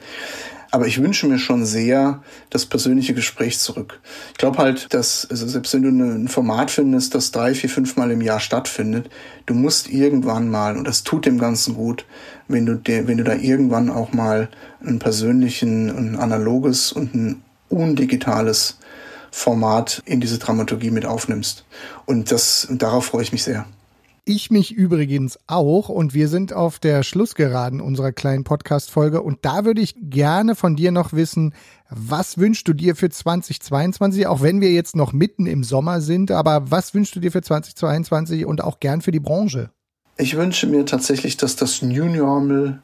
Aber 0.75 0.87
ich 0.87 1.01
wünsche 1.01 1.25
mir 1.25 1.39
schon 1.39 1.65
sehr 1.65 2.21
das 2.49 2.65
persönliche 2.65 3.13
Gespräch 3.13 3.59
zurück. 3.59 4.01
Ich 4.33 4.37
glaube 4.37 4.57
halt, 4.57 4.93
dass, 4.93 5.25
also 5.29 5.47
selbst 5.47 5.73
wenn 5.73 5.83
du 5.83 5.87
ein 5.87 6.27
Format 6.27 6.69
findest, 6.69 7.15
das 7.15 7.31
drei, 7.31 7.55
vier, 7.55 7.69
fünf 7.69 7.95
Mal 7.95 8.11
im 8.11 8.19
Jahr 8.19 8.41
stattfindet, 8.41 9.09
du 9.45 9.53
musst 9.53 9.87
irgendwann 9.87 10.49
mal, 10.49 10.75
und 10.75 10.85
das 10.85 11.05
tut 11.05 11.25
dem 11.25 11.37
Ganzen 11.37 11.75
gut, 11.75 12.05
wenn 12.49 12.65
du, 12.65 12.75
dir, 12.75 13.07
wenn 13.07 13.17
du 13.17 13.23
da 13.23 13.35
irgendwann 13.35 13.89
auch 13.89 14.11
mal 14.11 14.49
ein 14.85 14.99
persönlichen, 14.99 15.89
ein 15.89 16.17
analoges 16.17 16.91
und 16.91 17.15
ein 17.15 17.41
undigitales 17.69 18.77
Format 19.31 20.03
in 20.05 20.19
diese 20.19 20.39
Dramaturgie 20.39 20.91
mit 20.91 21.05
aufnimmst. 21.05 21.63
Und 22.05 22.33
das, 22.33 22.65
und 22.65 22.81
darauf 22.81 23.05
freue 23.05 23.23
ich 23.23 23.31
mich 23.31 23.45
sehr. 23.45 23.65
Ich 24.27 24.49
mich 24.49 24.73
übrigens 24.73 25.37
auch 25.45 25.87
und 25.87 26.15
wir 26.15 26.27
sind 26.29 26.51
auf 26.51 26.79
der 26.79 27.03
Schlussgeraden 27.03 27.79
unserer 27.79 28.11
kleinen 28.11 28.43
Podcast-Folge 28.43 29.21
und 29.21 29.45
da 29.45 29.65
würde 29.65 29.81
ich 29.81 29.93
gerne 30.01 30.55
von 30.55 30.75
dir 30.75 30.91
noch 30.91 31.13
wissen, 31.13 31.53
was 31.91 32.39
wünschst 32.39 32.67
du 32.67 32.73
dir 32.73 32.95
für 32.95 33.11
2022, 33.11 34.25
auch 34.25 34.41
wenn 34.41 34.61
wir 34.61 34.71
jetzt 34.71 34.95
noch 34.95 35.13
mitten 35.13 35.45
im 35.45 35.63
Sommer 35.63 36.01
sind, 36.01 36.31
aber 36.31 36.71
was 36.71 36.95
wünschst 36.95 37.15
du 37.15 37.19
dir 37.19 37.31
für 37.31 37.43
2022 37.43 38.47
und 38.47 38.63
auch 38.63 38.79
gern 38.79 39.01
für 39.01 39.11
die 39.11 39.19
Branche? 39.19 39.69
Ich 40.17 40.35
wünsche 40.35 40.65
mir 40.65 40.87
tatsächlich, 40.87 41.37
dass 41.37 41.55
das 41.55 41.83
New 41.83 42.05
Normal 42.05 42.81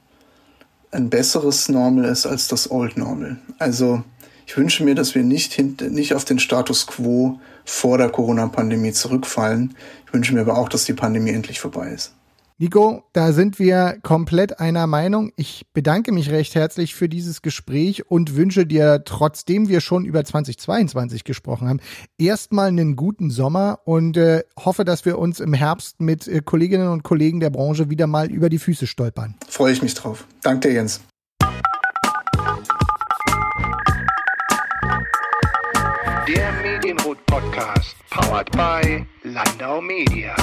ein 0.92 1.10
besseres 1.10 1.70
Normal 1.70 2.06
ist 2.06 2.28
als 2.28 2.50
das 2.50 2.70
Old 2.70 2.98
Normal. 2.98 3.40
Also 3.58 4.04
ich 4.46 4.56
wünsche 4.58 4.84
mir, 4.84 4.94
dass 4.94 5.16
wir 5.16 5.24
nicht, 5.24 5.58
nicht 5.82 6.14
auf 6.14 6.24
den 6.24 6.38
Status 6.38 6.86
quo 6.86 7.40
vor 7.66 7.98
der 7.98 8.10
Corona-Pandemie 8.10 8.92
zurückfallen. 8.94 9.76
Ich 10.06 10.14
wünsche 10.14 10.34
mir 10.34 10.42
aber 10.42 10.58
auch, 10.58 10.70
dass 10.70 10.86
die 10.86 10.94
Pandemie 10.94 11.32
endlich 11.32 11.60
vorbei 11.60 11.90
ist. 11.90 12.14
Nico, 12.62 13.04
da 13.14 13.34
sind 13.34 13.58
wir 13.58 13.98
komplett 14.04 14.60
einer 14.60 14.86
Meinung. 14.86 15.32
Ich 15.36 15.66
bedanke 15.74 16.12
mich 16.12 16.30
recht 16.30 16.54
herzlich 16.54 16.94
für 16.94 17.10
dieses 17.10 17.42
Gespräch 17.42 18.12
und 18.12 18.36
wünsche 18.36 18.68
dir, 18.68 19.02
trotzdem 19.04 19.68
wir 19.68 19.82
schon 19.82 20.06
über 20.06 20.24
2022 20.24 21.24
gesprochen 21.24 21.68
haben, 21.68 21.80
erstmal 22.20 22.68
einen 22.68 22.96
guten 22.96 23.32
Sommer 23.32 23.80
und 23.86 24.16
äh, 24.16 24.44
hoffe, 24.64 24.86
dass 24.86 25.06
wir 25.06 25.18
uns 25.18 25.40
im 25.40 25.56
Herbst 25.56 26.02
mit 26.02 26.28
äh, 26.28 26.42
Kolleginnen 26.46 26.90
und 26.90 27.02
Kollegen 27.02 27.40
der 27.40 27.50
Branche 27.50 27.90
wieder 27.90 28.06
mal 28.06 28.30
über 28.30 28.48
die 28.48 28.60
Füße 28.60 28.86
stolpern. 28.86 29.34
Freue 29.50 29.74
ich 29.74 29.82
mich 29.82 29.96
drauf. 29.96 30.28
Danke 30.44 30.68
dir, 30.68 30.76
Jens. 30.76 31.02
Podcast, 37.32 37.96
powered 38.10 38.52
by 38.52 39.08
Landau 39.24 39.80
Media. 39.80 40.36